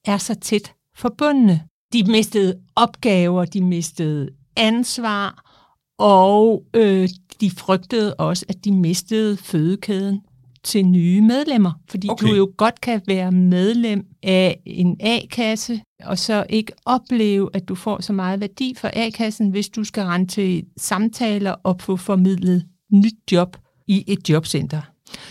er 0.04 0.18
så 0.18 0.34
tæt 0.34 0.74
forbundne. 0.96 1.60
De 1.92 2.04
mistede 2.04 2.60
opgaver, 2.76 3.44
de 3.44 3.60
mistede 3.60 4.28
ansvar, 4.56 5.44
og 5.98 6.64
øh, 6.74 7.08
de 7.40 7.50
frygtede 7.50 8.14
også, 8.14 8.44
at 8.48 8.64
de 8.64 8.72
mistede 8.72 9.36
fødekæden 9.36 10.20
til 10.64 10.86
nye 10.86 11.20
medlemmer, 11.20 11.72
fordi 11.88 12.08
okay. 12.10 12.26
du 12.26 12.34
jo 12.34 12.52
godt 12.56 12.80
kan 12.80 13.00
være 13.06 13.32
medlem 13.32 14.06
af 14.22 14.60
en 14.66 14.96
A-kasse, 15.00 15.80
og 16.04 16.18
så 16.18 16.46
ikke 16.48 16.72
opleve, 16.84 17.50
at 17.54 17.68
du 17.68 17.74
får 17.74 18.02
så 18.02 18.12
meget 18.12 18.40
værdi 18.40 18.74
for 18.76 18.90
A-kassen, 18.92 19.50
hvis 19.50 19.68
du 19.68 19.84
skal 19.84 20.04
rende 20.04 20.26
til 20.26 20.64
samtaler 20.76 21.50
og 21.50 21.80
få 21.80 21.96
formidlet 21.96 22.66
nyt 22.92 23.32
job 23.32 23.56
i 23.86 24.04
et 24.06 24.28
jobcenter. 24.30 24.80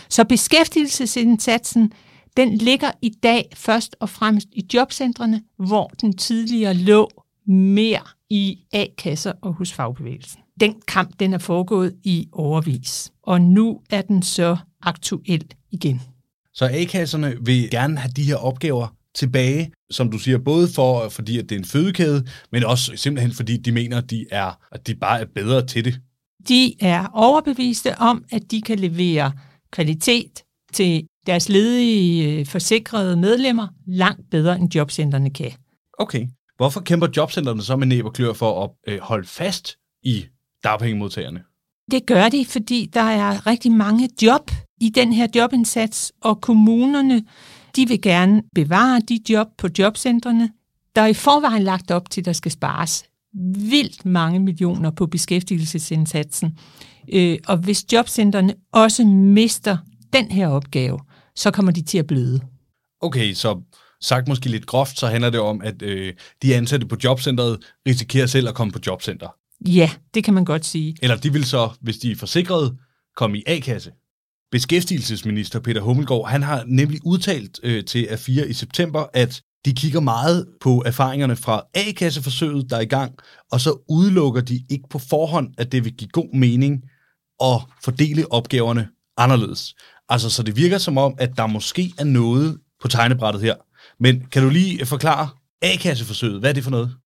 Så 0.08 0.24
beskæftigelsesindsatsen, 0.24 1.92
den 2.36 2.54
ligger 2.54 2.90
i 3.02 3.08
dag 3.22 3.48
først 3.54 3.96
og 4.00 4.08
fremmest 4.08 4.48
i 4.52 4.66
jobcentrene, 4.74 5.42
hvor 5.58 5.86
den 6.00 6.16
tidligere 6.16 6.74
lå 6.74 7.10
mere 7.46 8.00
i 8.30 8.58
A-kasser 8.72 9.32
og 9.42 9.52
hos 9.52 9.72
fagbevægelsen. 9.72 10.43
Den 10.60 10.74
kamp, 10.88 11.20
den 11.20 11.34
er 11.34 11.38
foregået 11.38 11.94
i 12.04 12.28
overvis, 12.32 13.12
og 13.22 13.40
nu 13.40 13.80
er 13.90 14.02
den 14.02 14.22
så 14.22 14.56
aktuel 14.82 15.44
igen. 15.70 16.00
Så 16.54 16.68
A-kasserne 16.72 17.36
vil 17.40 17.70
gerne 17.70 17.98
have 17.98 18.12
de 18.16 18.22
her 18.22 18.36
opgaver 18.36 18.94
tilbage, 19.14 19.72
som 19.90 20.10
du 20.10 20.18
siger, 20.18 20.38
både 20.38 20.68
for, 20.74 21.08
fordi 21.08 21.38
at 21.38 21.48
det 21.48 21.54
er 21.54 21.58
en 21.58 21.64
fødekæde, 21.64 22.26
men 22.52 22.64
også 22.64 22.92
simpelthen 22.96 23.32
fordi 23.32 23.56
de 23.56 23.72
mener, 23.72 23.98
at 23.98 24.10
de, 24.10 24.26
er, 24.30 24.58
at 24.72 24.86
de 24.86 24.94
bare 24.94 25.20
er 25.20 25.26
bedre 25.34 25.66
til 25.66 25.84
det. 25.84 26.00
De 26.48 26.74
er 26.80 27.06
overbeviste 27.06 27.98
om, 27.98 28.24
at 28.32 28.42
de 28.50 28.62
kan 28.62 28.78
levere 28.78 29.32
kvalitet 29.70 30.42
til 30.72 31.06
deres 31.26 31.48
ledige 31.48 32.38
øh, 32.38 32.46
forsikrede 32.46 33.16
medlemmer 33.16 33.68
langt 33.86 34.30
bedre, 34.30 34.58
end 34.58 34.74
jobcentrene 34.74 35.30
kan. 35.30 35.52
Okay. 35.98 36.26
Hvorfor 36.56 36.80
kæmper 36.80 37.08
jobcentrene 37.16 37.62
så 37.62 37.76
med 37.76 37.86
næb 37.86 38.04
og 38.04 38.12
klør 38.12 38.32
for 38.32 38.64
at 38.64 38.70
øh, 38.92 39.00
holde 39.00 39.28
fast 39.28 39.76
i 40.02 40.26
dagpengemodtagerne? 40.64 41.42
Det 41.90 42.06
gør 42.06 42.28
de, 42.28 42.44
fordi 42.44 42.90
der 42.94 43.00
er 43.00 43.46
rigtig 43.46 43.72
mange 43.72 44.08
job 44.22 44.50
i 44.80 44.88
den 44.88 45.12
her 45.12 45.26
jobindsats, 45.34 46.12
og 46.20 46.40
kommunerne 46.40 47.22
de 47.76 47.88
vil 47.88 48.00
gerne 48.00 48.42
bevare 48.54 49.00
de 49.00 49.20
job 49.28 49.46
på 49.58 49.68
jobcentrene. 49.78 50.50
Der 50.96 51.02
er 51.02 51.06
i 51.06 51.14
forvejen 51.14 51.62
lagt 51.62 51.90
op 51.90 52.10
til, 52.10 52.20
at 52.20 52.24
der 52.24 52.32
skal 52.32 52.52
spares 52.52 53.04
vildt 53.70 54.06
mange 54.06 54.40
millioner 54.40 54.90
på 54.90 55.06
beskæftigelsesindsatsen. 55.06 56.58
Øh, 57.12 57.38
og 57.46 57.56
hvis 57.56 57.92
jobcentrene 57.92 58.54
også 58.72 59.04
mister 59.04 59.76
den 60.12 60.30
her 60.30 60.48
opgave, 60.48 60.98
så 61.36 61.50
kommer 61.50 61.72
de 61.72 61.82
til 61.82 61.98
at 61.98 62.06
bløde. 62.06 62.40
Okay, 63.00 63.32
så 63.32 63.60
sagt 64.00 64.28
måske 64.28 64.48
lidt 64.48 64.66
groft, 64.66 64.98
så 64.98 65.06
handler 65.06 65.30
det 65.30 65.40
om, 65.40 65.60
at 65.64 65.82
øh, 65.82 66.14
de 66.42 66.54
ansatte 66.54 66.86
på 66.86 66.96
jobcentret 67.04 67.58
risikerer 67.86 68.26
selv 68.26 68.48
at 68.48 68.54
komme 68.54 68.72
på 68.72 68.78
jobcenter. 68.86 69.28
Ja, 69.68 69.90
det 70.14 70.24
kan 70.24 70.34
man 70.34 70.44
godt 70.44 70.64
sige. 70.64 70.96
Eller 71.02 71.16
de 71.16 71.32
vil 71.32 71.44
så, 71.44 71.70
hvis 71.80 71.98
de 71.98 72.12
er 72.12 72.16
forsikrede, 72.16 72.76
komme 73.16 73.38
i 73.38 73.42
A-kasse. 73.46 73.92
Beskæftigelsesminister 74.50 75.60
Peter 75.60 75.80
Hummelgaard, 75.80 76.28
han 76.28 76.42
har 76.42 76.64
nemlig 76.66 77.00
udtalt 77.04 77.60
øh, 77.62 77.84
til 77.84 78.04
A4 78.04 78.44
i 78.44 78.52
september, 78.52 79.06
at 79.12 79.42
de 79.64 79.72
kigger 79.72 80.00
meget 80.00 80.46
på 80.60 80.82
erfaringerne 80.86 81.36
fra 81.36 81.62
A-kasseforsøget, 81.74 82.70
der 82.70 82.76
er 82.76 82.80
i 82.80 82.84
gang, 82.84 83.14
og 83.50 83.60
så 83.60 83.84
udelukker 83.88 84.40
de 84.40 84.64
ikke 84.70 84.84
på 84.90 84.98
forhånd, 84.98 85.54
at 85.58 85.72
det 85.72 85.84
vil 85.84 85.92
give 85.92 86.08
god 86.08 86.34
mening 86.34 86.82
at 87.42 87.62
fordele 87.84 88.32
opgaverne 88.32 88.88
anderledes. 89.16 89.74
Altså, 90.08 90.30
så 90.30 90.42
det 90.42 90.56
virker 90.56 90.78
som 90.78 90.98
om, 90.98 91.14
at 91.18 91.36
der 91.36 91.46
måske 91.46 91.92
er 91.98 92.04
noget 92.04 92.58
på 92.82 92.88
tegnebrættet 92.88 93.42
her. 93.42 93.54
Men 94.00 94.26
kan 94.26 94.42
du 94.42 94.48
lige 94.48 94.86
forklare 94.86 95.28
A-kasseforsøget? 95.62 96.40
Hvad 96.40 96.50
er 96.50 96.54
det 96.54 96.64
for 96.64 96.70
noget? 96.70 96.96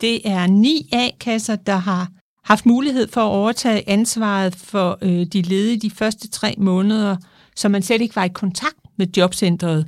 Det 0.00 0.28
er 0.28 0.46
ni 0.46 0.88
A-kasser, 0.92 1.56
der 1.56 1.76
har 1.76 2.08
haft 2.44 2.66
mulighed 2.66 3.08
for 3.08 3.20
at 3.20 3.32
overtage 3.32 3.88
ansvaret 3.88 4.56
for 4.56 4.98
øh, 5.02 5.26
de 5.26 5.42
ledige 5.42 5.78
de 5.78 5.90
første 5.90 6.28
tre 6.28 6.54
måneder, 6.58 7.16
så 7.56 7.68
man 7.68 7.82
slet 7.82 8.00
ikke 8.00 8.16
var 8.16 8.24
i 8.24 8.28
kontakt 8.28 8.76
med 8.98 9.06
jobcentret. 9.16 9.86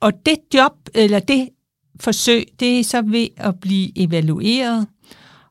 Og 0.00 0.12
det 0.26 0.36
job, 0.54 0.72
eller 0.94 1.18
det 1.18 1.48
forsøg, 2.00 2.44
det 2.60 2.80
er 2.80 2.84
så 2.84 3.02
ved 3.02 3.28
at 3.36 3.60
blive 3.60 3.98
evalueret, 3.98 4.86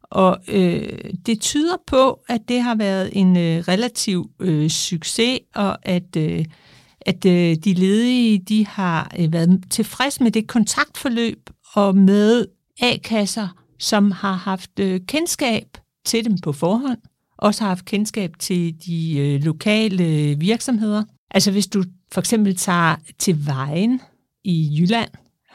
og 0.03 0.37
øh, 0.47 0.89
det 1.25 1.41
tyder 1.41 1.77
på, 1.87 2.19
at 2.29 2.41
det 2.47 2.61
har 2.61 2.75
været 2.75 3.09
en 3.13 3.37
øh, 3.37 3.59
relativ 3.59 4.29
øh, 4.39 4.69
succes, 4.69 5.39
og 5.55 5.87
at, 5.87 6.15
øh, 6.17 6.45
at 7.01 7.25
øh, 7.25 7.55
de 7.55 7.73
ledige 7.73 8.39
de 8.39 8.65
har 8.65 9.11
øh, 9.19 9.33
været 9.33 9.63
tilfreds 9.69 10.21
med 10.21 10.31
det 10.31 10.47
kontaktforløb 10.47 11.49
og 11.73 11.95
med 11.95 12.45
A-kasser, 12.81 13.47
som 13.79 14.11
har 14.11 14.33
haft 14.33 14.79
øh, 14.79 15.01
kendskab 15.07 15.77
til 16.05 16.25
dem 16.25 16.37
på 16.37 16.53
forhånd, 16.53 16.99
også 17.37 17.61
har 17.61 17.69
haft 17.69 17.85
kendskab 17.85 18.33
til 18.39 18.85
de 18.85 19.17
øh, 19.17 19.43
lokale 19.43 20.35
virksomheder. 20.39 21.03
Altså 21.31 21.51
hvis 21.51 21.67
du 21.67 21.83
for 22.11 22.21
eksempel 22.21 22.55
tager 22.55 22.95
til 23.19 23.45
Vejen 23.45 24.01
i 24.43 24.77
Jylland, 24.79 25.09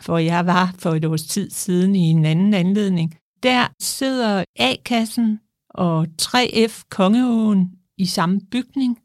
hvor 0.05 0.19
jeg 0.19 0.47
var 0.47 0.75
for 0.79 0.91
et 0.91 1.05
års 1.05 1.23
tid 1.23 1.51
siden 1.51 1.97
i 1.97 2.11
en 2.11 2.25
anden 2.25 2.55
anledning, 2.55 3.15
der 3.43 3.67
sidder 3.81 4.45
A-kassen 4.59 5.41
og 5.71 6.07
3F 6.23 6.83
Kongeåen 6.91 7.71
i 7.99 8.07
samme 8.07 8.41
bygning. 8.51 8.99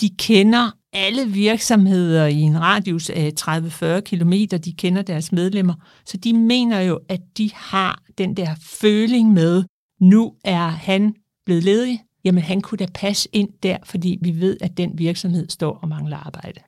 De 0.00 0.08
kender 0.08 0.70
alle 0.92 1.26
virksomheder 1.26 2.26
i 2.26 2.40
en 2.40 2.60
radius 2.60 3.10
af 3.10 3.32
30-40 3.40 4.00
km, 4.00 4.32
de 4.64 4.72
kender 4.72 5.02
deres 5.02 5.32
medlemmer, 5.32 5.74
så 6.06 6.16
de 6.16 6.32
mener 6.32 6.80
jo, 6.80 7.00
at 7.08 7.20
de 7.38 7.50
har 7.54 8.02
den 8.18 8.36
der 8.36 8.54
føling 8.80 9.32
med, 9.32 9.64
nu 10.00 10.32
er 10.44 10.66
han 10.66 11.14
blevet 11.46 11.64
ledig, 11.64 12.00
jamen 12.24 12.42
han 12.42 12.60
kunne 12.60 12.78
da 12.78 12.86
passe 12.94 13.28
ind 13.32 13.48
der, 13.62 13.76
fordi 13.84 14.18
vi 14.22 14.40
ved, 14.40 14.56
at 14.60 14.76
den 14.76 14.98
virksomhed 14.98 15.48
står 15.48 15.78
og 15.82 15.88
mangler 15.88 16.16
arbejde. 16.16 16.60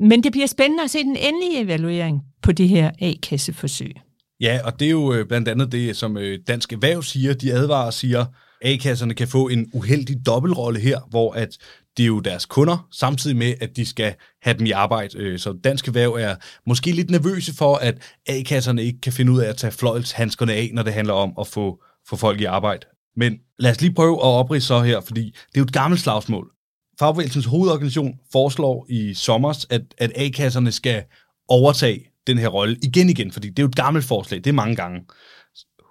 Men 0.00 0.22
det 0.22 0.32
bliver 0.32 0.46
spændende 0.46 0.84
at 0.84 0.90
se 0.90 0.98
den 0.98 1.16
endelige 1.16 1.60
evaluering 1.60 2.22
på 2.42 2.52
det 2.52 2.68
her 2.68 2.90
A-kasseforsøg. 3.00 3.94
Ja, 4.40 4.60
og 4.64 4.80
det 4.80 4.86
er 4.86 4.90
jo 4.90 5.12
øh, 5.12 5.26
blandt 5.26 5.48
andet 5.48 5.72
det, 5.72 5.96
som 5.96 6.16
øh, 6.16 6.38
Dansk 6.48 6.72
Erhverv 6.72 7.02
siger. 7.02 7.34
De 7.34 7.52
advarer 7.52 7.86
og 7.86 7.94
siger, 7.94 8.24
A-kasserne 8.62 9.14
kan 9.14 9.28
få 9.28 9.48
en 9.48 9.70
uheldig 9.72 10.26
dobbeltrolle 10.26 10.80
her, 10.80 11.00
hvor 11.10 11.32
at 11.32 11.58
det 11.96 12.02
er 12.02 12.06
jo 12.06 12.20
deres 12.20 12.46
kunder, 12.46 12.88
samtidig 12.92 13.36
med, 13.36 13.54
at 13.60 13.76
de 13.76 13.86
skal 13.86 14.14
have 14.42 14.58
dem 14.58 14.66
i 14.66 14.70
arbejde. 14.70 15.18
Øh, 15.18 15.38
så 15.38 15.52
Dansk 15.64 15.88
Erhverv 15.88 16.12
er 16.12 16.34
måske 16.66 16.92
lidt 16.92 17.10
nervøse 17.10 17.54
for, 17.54 17.74
at 17.74 18.16
A-kasserne 18.26 18.84
ikke 18.84 19.00
kan 19.00 19.12
finde 19.12 19.32
ud 19.32 19.40
af 19.40 19.48
at 19.48 19.56
tage 19.56 19.70
fløjlshandskerne 19.70 20.52
af, 20.52 20.70
når 20.72 20.82
det 20.82 20.92
handler 20.92 21.14
om 21.14 21.32
at 21.40 21.46
få, 21.46 21.82
få 22.08 22.16
folk 22.16 22.40
i 22.40 22.44
arbejde. 22.44 22.86
Men 23.16 23.38
lad 23.58 23.70
os 23.70 23.80
lige 23.80 23.94
prøve 23.94 24.16
at 24.16 24.22
oprige 24.22 24.60
så 24.60 24.80
her, 24.80 25.00
fordi 25.00 25.24
det 25.24 25.54
er 25.54 25.60
jo 25.60 25.64
et 25.64 25.72
gammelt 25.72 26.00
slagsmål. 26.00 26.50
Fagbevægelsens 26.98 27.44
hovedorganisation 27.44 28.14
foreslår 28.32 28.86
i 28.88 29.14
sommer, 29.14 29.66
at, 29.70 29.82
at 29.98 30.12
A-kasserne 30.14 30.72
skal 30.72 31.04
overtage 31.48 32.04
den 32.26 32.38
her 32.38 32.48
rolle 32.48 32.76
igen 32.82 33.10
igen, 33.10 33.32
fordi 33.32 33.48
det 33.48 33.58
er 33.58 33.62
jo 33.62 33.68
et 33.68 33.76
gammelt 33.76 34.06
forslag, 34.06 34.38
det 34.38 34.46
er 34.46 34.52
mange 34.52 34.76
gange. 34.76 35.00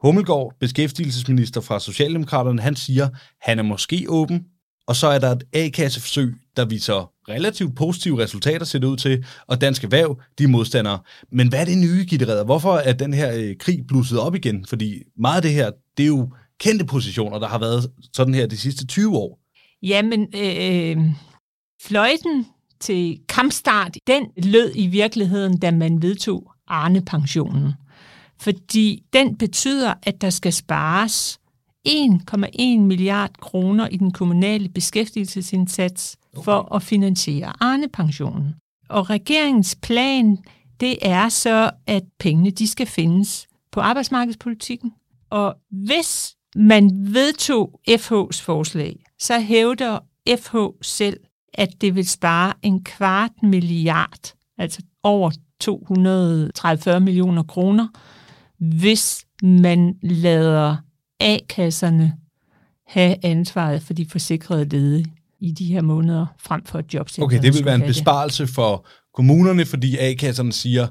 Hummelgaard, 0.01 0.53
beskæftigelsesminister 0.59 1.61
fra 1.61 1.79
Socialdemokraterne, 1.79 2.61
han 2.61 2.75
siger, 2.75 3.09
han 3.41 3.59
er 3.59 3.63
måske 3.63 4.05
åben, 4.09 4.45
og 4.87 4.95
så 4.95 5.07
er 5.07 5.19
der 5.19 5.31
et 5.31 5.43
A-kasseforsøg, 5.53 6.35
der 6.57 6.65
viser 6.65 7.11
relativt 7.29 7.75
positive 7.75 8.23
resultater, 8.23 8.65
ser 8.65 8.79
det 8.79 8.87
ud 8.87 8.97
til, 8.97 9.25
og 9.47 9.61
Dansk 9.61 9.83
Erhverv, 9.83 10.21
de 10.39 10.43
er 10.43 10.47
modstandere. 10.47 10.99
Men 11.31 11.49
hvad 11.49 11.59
er 11.59 11.65
det 11.65 11.77
nye, 11.77 12.05
Gitte 12.05 12.27
Redder? 12.27 12.43
Hvorfor 12.43 12.73
er 12.73 12.93
den 12.93 13.13
her 13.13 13.33
øh, 13.35 13.55
krig 13.59 13.87
blusset 13.87 14.19
op 14.19 14.35
igen? 14.35 14.65
Fordi 14.65 15.03
meget 15.17 15.35
af 15.35 15.41
det 15.41 15.51
her, 15.51 15.71
det 15.97 16.03
er 16.03 16.07
jo 16.07 16.29
kendte 16.59 16.85
positioner, 16.85 17.39
der 17.39 17.47
har 17.47 17.59
været 17.59 17.91
sådan 18.13 18.33
her 18.33 18.47
de 18.47 18.57
sidste 18.57 18.87
20 18.87 19.17
år. 19.17 19.39
Jamen, 19.83 20.27
øh, 20.35 20.97
fløjten 21.81 22.45
til 22.79 23.19
kampstart, 23.29 23.97
den 24.07 24.25
lød 24.37 24.71
i 24.75 24.87
virkeligheden, 24.87 25.57
da 25.57 25.71
man 25.71 26.01
vedtog 26.01 26.51
Arne-pensionen. 26.67 27.73
Fordi 28.41 29.03
den 29.13 29.37
betyder, 29.37 29.93
at 30.03 30.21
der 30.21 30.29
skal 30.29 30.53
spares 30.53 31.39
1,1 31.87 32.79
milliard 32.79 33.31
kroner 33.41 33.87
i 33.87 33.97
den 33.97 34.11
kommunale 34.11 34.69
beskæftigelsesindsats 34.69 36.17
okay. 36.33 36.43
for 36.43 36.75
at 36.75 36.83
finansiere 36.83 37.53
Arne-pensionen. 37.59 38.55
Og 38.89 39.09
regeringens 39.09 39.75
plan, 39.81 40.37
det 40.79 40.97
er 41.01 41.29
så, 41.29 41.71
at 41.87 42.03
pengene 42.19 42.49
de 42.49 42.67
skal 42.67 42.87
findes 42.87 43.47
på 43.71 43.79
arbejdsmarkedspolitikken. 43.79 44.93
Og 45.29 45.55
hvis 45.69 46.35
man 46.55 46.91
vedtog 47.13 47.79
FH's 47.89 48.41
forslag, 48.41 49.03
så 49.19 49.39
hævder 49.39 49.99
FH 50.37 50.55
selv, 50.81 51.19
at 51.53 51.81
det 51.81 51.95
vil 51.95 52.09
spare 52.09 52.53
en 52.61 52.83
kvart 52.83 53.31
milliard, 53.43 54.33
altså 54.57 54.81
over 55.03 55.31
230 55.59 56.99
millioner 56.99 57.43
kroner, 57.43 57.87
hvis 58.57 59.25
man 59.43 59.95
lader 60.01 60.77
A-kasserne 61.19 62.13
have 62.88 63.15
ansvaret 63.23 63.82
for 63.82 63.93
de 63.93 64.06
forsikrede 64.10 64.65
ledige 64.65 65.06
i 65.39 65.51
de 65.51 65.65
her 65.65 65.82
måneder, 65.82 66.25
frem 66.39 66.65
for 66.65 66.82
jobcenterne. 66.93 67.25
Okay, 67.25 67.41
det 67.41 67.54
vil 67.54 67.65
være 67.65 67.75
en 67.75 67.82
besparelse 67.82 68.47
for 68.47 68.88
kommunerne, 69.13 69.65
fordi 69.65 69.97
A-kasserne 69.97 70.54
siger, 70.54 70.88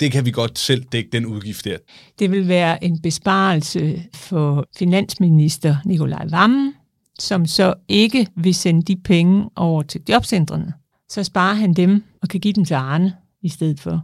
det 0.00 0.12
kan 0.12 0.24
vi 0.24 0.30
godt 0.30 0.58
selv 0.58 0.84
dække 0.84 1.10
den 1.12 1.26
udgift 1.26 1.64
der. 1.64 1.76
Det 2.18 2.30
vil 2.30 2.48
være 2.48 2.84
en 2.84 3.02
besparelse 3.02 4.04
for 4.14 4.66
finansminister 4.76 5.76
Nikolaj 5.84 6.26
Vammen, 6.30 6.74
som 7.18 7.46
så 7.46 7.74
ikke 7.88 8.26
vil 8.36 8.54
sende 8.54 8.82
de 8.82 8.96
penge 8.96 9.50
over 9.56 9.82
til 9.82 10.00
jobcentrene. 10.08 10.72
Så 11.08 11.24
sparer 11.24 11.54
han 11.54 11.74
dem 11.74 12.04
og 12.22 12.28
kan 12.28 12.40
give 12.40 12.52
dem 12.52 12.64
til 12.64 12.74
Arne 12.74 13.16
i 13.42 13.48
stedet 13.48 13.80
for. 13.80 14.02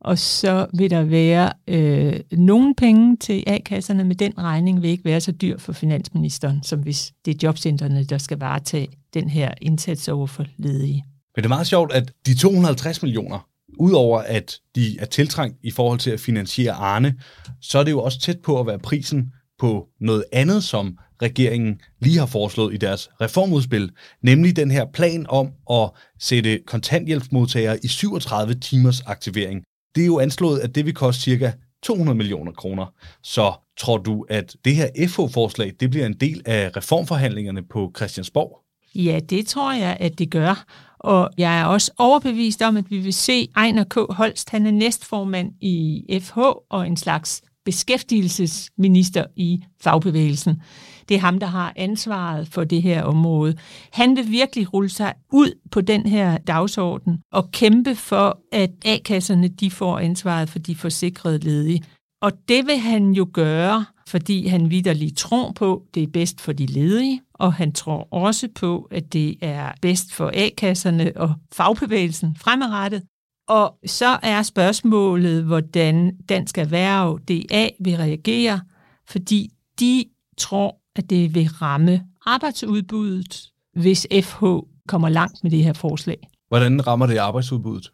Og 0.00 0.18
så 0.18 0.66
vil 0.74 0.90
der 0.90 1.02
være 1.02 1.52
øh, 1.68 2.20
nogle 2.32 2.74
penge 2.74 3.16
til 3.16 3.44
A-kasserne, 3.46 4.04
men 4.04 4.18
den 4.18 4.38
regning 4.38 4.82
vil 4.82 4.90
ikke 4.90 5.04
være 5.04 5.20
så 5.20 5.32
dyr 5.32 5.58
for 5.58 5.72
finansministeren, 5.72 6.62
som 6.62 6.80
hvis 6.80 7.12
det 7.24 7.34
er 7.34 7.38
jobcentrene, 7.42 8.04
der 8.04 8.18
skal 8.18 8.38
varetage 8.38 8.88
den 9.14 9.28
her 9.28 9.54
indsats 9.60 10.08
over 10.08 10.26
for 10.26 10.44
ledige. 10.56 11.04
Men 11.36 11.42
det 11.42 11.44
er 11.44 11.54
meget 11.54 11.66
sjovt, 11.66 11.92
at 11.92 12.12
de 12.26 12.34
250 12.34 13.02
millioner, 13.02 13.46
udover 13.78 14.18
at 14.18 14.58
de 14.74 14.98
er 14.98 15.06
tiltrængt 15.06 15.58
i 15.62 15.70
forhold 15.70 15.98
til 15.98 16.10
at 16.10 16.20
finansiere 16.20 16.72
Arne, 16.72 17.14
så 17.60 17.78
er 17.78 17.84
det 17.84 17.90
jo 17.90 18.02
også 18.02 18.20
tæt 18.20 18.38
på 18.38 18.60
at 18.60 18.66
være 18.66 18.78
prisen 18.78 19.32
på 19.58 19.88
noget 20.00 20.24
andet, 20.32 20.64
som 20.64 20.98
regeringen 21.22 21.80
lige 22.00 22.18
har 22.18 22.26
foreslået 22.26 22.74
i 22.74 22.76
deres 22.76 23.08
reformudspil, 23.20 23.90
nemlig 24.22 24.56
den 24.56 24.70
her 24.70 24.86
plan 24.94 25.26
om 25.28 25.48
at 25.70 25.90
sætte 26.20 26.60
kontanthjælpsmodtagere 26.66 27.78
i 27.84 27.88
37 27.88 28.54
timers 28.54 29.00
aktivering. 29.00 29.62
Det 29.94 30.02
er 30.02 30.06
jo 30.06 30.18
anslået, 30.18 30.58
at 30.58 30.74
det 30.74 30.86
vil 30.86 30.94
koste 30.94 31.22
cirka 31.22 31.52
200 31.82 32.16
millioner 32.16 32.52
kroner. 32.52 32.86
Så 33.22 33.52
tror 33.78 33.98
du, 33.98 34.26
at 34.28 34.56
det 34.64 34.76
her 34.76 34.88
FH-forslag 35.08 35.72
det 35.80 35.90
bliver 35.90 36.06
en 36.06 36.16
del 36.20 36.42
af 36.46 36.76
reformforhandlingerne 36.76 37.62
på 37.62 37.92
Christiansborg? 37.96 38.58
Ja, 38.94 39.20
det 39.30 39.46
tror 39.46 39.72
jeg, 39.72 39.96
at 40.00 40.18
det 40.18 40.30
gør. 40.30 40.64
Og 40.98 41.30
jeg 41.38 41.60
er 41.60 41.64
også 41.64 41.90
overbevist 41.98 42.62
om, 42.62 42.76
at 42.76 42.90
vi 42.90 42.98
vil 42.98 43.12
se 43.12 43.48
Ejner 43.56 43.84
K. 43.84 43.94
Holst, 44.10 44.50
han 44.50 44.66
er 44.66 44.70
næstformand 44.70 45.52
i 45.60 46.04
FH 46.22 46.38
og 46.70 46.86
en 46.86 46.96
slags 46.96 47.42
beskæftigelsesminister 47.64 49.24
i 49.36 49.62
fagbevægelsen. 49.82 50.62
Det 51.08 51.14
er 51.14 51.20
ham, 51.20 51.38
der 51.38 51.46
har 51.46 51.72
ansvaret 51.76 52.48
for 52.48 52.64
det 52.64 52.82
her 52.82 53.02
område. 53.02 53.54
Han 53.92 54.16
vil 54.16 54.30
virkelig 54.30 54.74
rulle 54.74 54.88
sig 54.88 55.14
ud 55.32 55.52
på 55.70 55.80
den 55.80 56.06
her 56.06 56.38
dagsorden 56.38 57.18
og 57.32 57.50
kæmpe 57.52 57.94
for, 57.94 58.38
at 58.52 58.70
A-kasserne 58.84 59.48
de 59.48 59.70
får 59.70 59.98
ansvaret 59.98 60.50
for 60.50 60.58
de 60.58 60.76
forsikrede 60.76 61.38
ledige. 61.38 61.82
Og 62.22 62.32
det 62.48 62.66
vil 62.66 62.78
han 62.78 63.12
jo 63.12 63.28
gøre, 63.32 63.84
fordi 64.08 64.46
han 64.46 64.70
vidderligt 64.70 65.16
tror 65.16 65.52
på, 65.52 65.76
at 65.76 65.94
det 65.94 66.02
er 66.02 66.06
bedst 66.06 66.40
for 66.40 66.52
de 66.52 66.66
ledige, 66.66 67.20
og 67.34 67.54
han 67.54 67.72
tror 67.72 68.08
også 68.10 68.48
på, 68.54 68.88
at 68.90 69.12
det 69.12 69.36
er 69.40 69.72
bedst 69.82 70.12
for 70.12 70.30
A-kasserne 70.34 71.12
og 71.16 71.34
fagbevægelsen 71.52 72.36
fremadrettet. 72.36 73.02
Og 73.50 73.78
så 73.86 74.18
er 74.22 74.42
spørgsmålet, 74.42 75.44
hvordan 75.44 76.16
Dansk 76.28 76.58
Erhverv 76.58 77.18
DA 77.28 77.68
vil 77.80 77.96
reagere, 77.96 78.60
fordi 79.08 79.50
de 79.80 80.04
tror, 80.38 80.76
at 80.96 81.10
det 81.10 81.34
vil 81.34 81.48
ramme 81.48 82.04
arbejdsudbuddet, 82.26 83.50
hvis 83.74 84.06
FH 84.22 84.44
kommer 84.88 85.08
langt 85.08 85.42
med 85.42 85.50
det 85.50 85.64
her 85.64 85.72
forslag. 85.72 86.28
Hvordan 86.48 86.86
rammer 86.86 87.06
det 87.06 87.16
arbejdsudbuddet? 87.16 87.92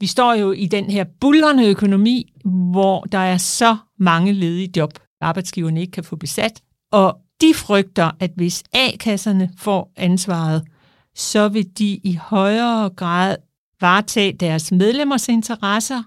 Vi 0.00 0.06
står 0.06 0.34
jo 0.34 0.52
i 0.52 0.66
den 0.66 0.90
her 0.90 1.04
bullerne 1.20 1.66
økonomi, 1.66 2.32
hvor 2.44 3.00
der 3.02 3.18
er 3.18 3.36
så 3.36 3.76
mange 3.98 4.32
ledige 4.32 4.72
job, 4.76 4.90
arbejdsgiverne 5.20 5.80
ikke 5.80 5.90
kan 5.90 6.04
få 6.04 6.16
besat, 6.16 6.62
og 6.92 7.18
de 7.40 7.54
frygter, 7.54 8.10
at 8.20 8.30
hvis 8.36 8.64
A-kasserne 8.72 9.50
får 9.56 9.92
ansvaret, 9.96 10.62
så 11.14 11.48
vil 11.48 11.78
de 11.78 12.00
i 12.04 12.18
højere 12.22 12.90
grad 12.90 13.36
varetage 13.80 14.32
deres 14.32 14.72
medlemmers 14.72 15.28
interesser 15.28 16.02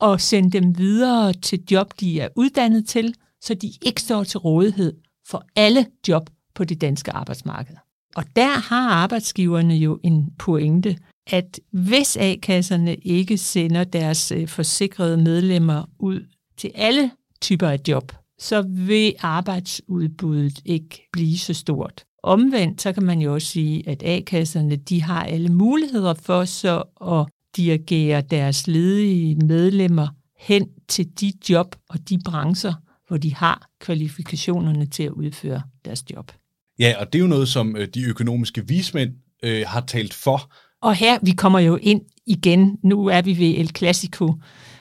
og 0.00 0.20
sende 0.20 0.50
dem 0.50 0.78
videre 0.78 1.32
til 1.32 1.62
job, 1.70 2.00
de 2.00 2.20
er 2.20 2.28
uddannet 2.36 2.88
til, 2.88 3.14
så 3.40 3.54
de 3.54 3.72
ikke 3.82 4.00
står 4.00 4.24
til 4.24 4.38
rådighed 4.38 4.92
for 5.26 5.44
alle 5.56 5.86
job 6.08 6.30
på 6.54 6.64
det 6.64 6.80
danske 6.80 7.12
arbejdsmarked. 7.12 7.76
Og 8.16 8.24
der 8.36 8.58
har 8.58 8.90
arbejdsgiverne 8.90 9.74
jo 9.74 10.00
en 10.02 10.30
pointe, 10.38 10.98
at 11.26 11.60
hvis 11.72 12.16
A-kasserne 12.16 12.94
ikke 12.94 13.38
sender 13.38 13.84
deres 13.84 14.32
øh, 14.32 14.48
forsikrede 14.48 15.16
medlemmer 15.16 15.84
ud 15.98 16.20
til 16.56 16.70
alle 16.74 17.10
typer 17.40 17.68
af 17.68 17.80
job, 17.88 18.12
så 18.38 18.62
vil 18.62 19.14
arbejdsudbuddet 19.20 20.60
ikke 20.64 21.08
blive 21.12 21.38
så 21.38 21.54
stort. 21.54 22.04
Omvendt, 22.24 22.82
så 22.82 22.92
kan 22.92 23.02
man 23.02 23.20
jo 23.20 23.34
også 23.34 23.48
sige, 23.48 23.88
at 23.88 24.02
A-kasserne 24.02 24.76
de 24.76 25.02
har 25.02 25.24
alle 25.24 25.48
muligheder 25.48 26.14
for 26.14 26.44
så 26.44 26.82
at 27.10 27.26
dirigere 27.56 28.20
deres 28.20 28.66
ledige 28.66 29.34
medlemmer 29.34 30.08
hen 30.38 30.68
til 30.88 31.20
de 31.20 31.32
job 31.50 31.76
og 31.88 32.08
de 32.08 32.18
brancher, 32.24 32.74
hvor 33.08 33.16
de 33.16 33.34
har 33.34 33.68
kvalifikationerne 33.80 34.86
til 34.86 35.02
at 35.02 35.10
udføre 35.10 35.62
deres 35.84 36.04
job. 36.10 36.32
Ja, 36.78 36.94
og 37.00 37.12
det 37.12 37.18
er 37.18 37.22
jo 37.22 37.28
noget, 37.28 37.48
som 37.48 37.76
øh, 37.76 37.88
de 37.94 38.04
økonomiske 38.04 38.68
vismænd 38.68 39.12
øh, 39.42 39.64
har 39.66 39.80
talt 39.80 40.14
for. 40.14 40.52
Og 40.82 40.94
her, 40.94 41.18
vi 41.22 41.30
kommer 41.30 41.58
jo 41.58 41.78
ind 41.82 42.00
igen, 42.26 42.78
nu 42.82 43.06
er 43.06 43.22
vi 43.22 43.38
ved 43.38 43.54
El 43.58 43.70
Clasico, 43.76 44.32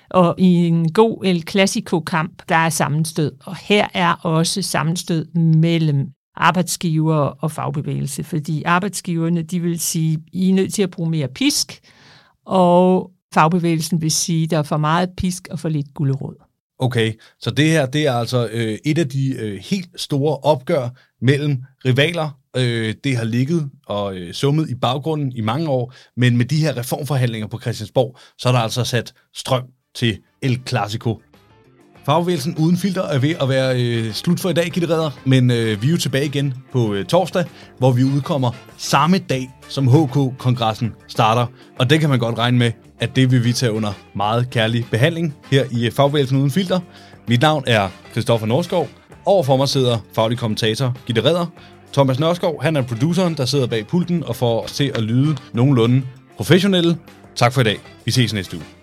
og 0.09 0.35
i 0.37 0.45
en 0.45 0.93
god 0.93 1.25
El 1.25 1.43
Clasico-kamp, 1.49 2.41
der 2.49 2.55
er 2.55 2.69
sammenstød. 2.69 3.31
Og 3.45 3.55
her 3.55 3.87
er 3.93 4.13
også 4.13 4.61
sammenstød 4.61 5.25
mellem 5.35 6.07
arbejdsgiver 6.35 7.15
og 7.15 7.51
fagbevægelse, 7.51 8.23
fordi 8.23 8.63
arbejdsgiverne, 8.63 9.41
de 9.41 9.59
vil 9.59 9.79
sige, 9.79 10.23
I 10.33 10.49
er 10.49 10.53
nødt 10.53 10.73
til 10.73 10.83
at 10.83 10.91
bruge 10.91 11.09
mere 11.09 11.27
pisk, 11.27 11.79
og 12.45 13.11
fagbevægelsen 13.33 14.01
vil 14.01 14.11
sige, 14.11 14.47
der 14.47 14.57
er 14.57 14.63
for 14.63 14.77
meget 14.77 15.09
pisk 15.17 15.47
og 15.51 15.59
for 15.59 15.69
lidt 15.69 15.93
gulerod. 15.93 16.35
Okay, 16.79 17.13
så 17.39 17.51
det 17.51 17.69
her 17.69 17.85
det 17.85 18.07
er 18.07 18.13
altså 18.13 18.49
øh, 18.51 18.77
et 18.85 18.97
af 18.97 19.09
de 19.09 19.35
øh, 19.39 19.59
helt 19.59 19.89
store 19.95 20.37
opgør 20.37 20.89
mellem 21.21 21.63
rivaler. 21.85 22.39
Øh, 22.57 22.95
det 23.03 23.17
har 23.17 23.23
ligget 23.23 23.69
og 23.87 24.15
øh, 24.15 24.33
summet 24.33 24.69
i 24.69 24.75
baggrunden 24.75 25.31
i 25.31 25.41
mange 25.41 25.69
år, 25.69 25.93
men 26.17 26.37
med 26.37 26.45
de 26.45 26.57
her 26.57 26.77
reformforhandlinger 26.77 27.47
på 27.47 27.59
Christiansborg, 27.59 28.17
så 28.37 28.49
er 28.49 28.53
der 28.53 28.59
altså 28.59 28.83
sat 28.83 29.13
strøm 29.35 29.63
til 29.95 30.19
El 30.41 30.61
Clasico. 30.67 31.21
Fagbevægelsen 32.05 32.55
uden 32.57 32.77
filter 32.77 33.01
er 33.01 33.19
ved 33.19 33.35
at 33.41 33.49
være 33.49 33.81
øh, 33.81 34.13
slut 34.13 34.39
for 34.39 34.49
i 34.49 34.53
dag, 34.53 34.65
Gitte 34.71 34.89
Redder, 34.89 35.09
men 35.25 35.51
øh, 35.51 35.81
vi 35.81 35.87
er 35.87 35.91
jo 35.91 35.97
tilbage 35.97 36.25
igen 36.25 36.53
på 36.71 36.93
øh, 36.93 37.05
torsdag, 37.05 37.45
hvor 37.77 37.91
vi 37.91 38.03
udkommer 38.03 38.51
samme 38.77 39.17
dag, 39.17 39.49
som 39.69 39.87
HK-kongressen 39.87 40.93
starter. 41.07 41.45
Og 41.79 41.89
det 41.89 41.99
kan 41.99 42.09
man 42.09 42.19
godt 42.19 42.37
regne 42.37 42.57
med, 42.57 42.71
at 42.99 43.15
det 43.15 43.31
vil 43.31 43.43
vi 43.43 43.53
tage 43.53 43.71
under 43.71 43.93
meget 44.15 44.49
kærlig 44.49 44.85
behandling 44.91 45.35
her 45.51 45.65
i 45.71 45.85
øh, 45.85 45.91
Fagbevægelsen 45.91 46.37
uden 46.37 46.51
filter. 46.51 46.79
Mit 47.27 47.41
navn 47.41 47.63
er 47.67 47.89
Christoffer 48.11 48.47
Norskov, 48.47 48.89
Overfor 49.25 49.57
mig 49.57 49.69
sidder 49.69 49.97
faglig 50.15 50.37
kommentator 50.37 50.97
Gitte 51.05 51.23
Redder. 51.23 51.45
Thomas 51.93 52.19
Nørskov, 52.19 52.63
han 52.63 52.75
er 52.75 52.81
produceren, 52.81 53.37
der 53.37 53.45
sidder 53.45 53.67
bag 53.67 53.87
pulten 53.87 54.23
og 54.23 54.35
får 54.35 54.63
os 54.63 54.71
til 54.71 54.91
at 54.95 55.03
lyde 55.03 55.37
nogenlunde 55.53 56.01
professionelle. 56.37 56.97
Tak 57.35 57.53
for 57.53 57.61
i 57.61 57.63
dag. 57.63 57.79
Vi 58.05 58.11
ses 58.11 58.33
næste 58.33 58.57
uge. 58.57 58.82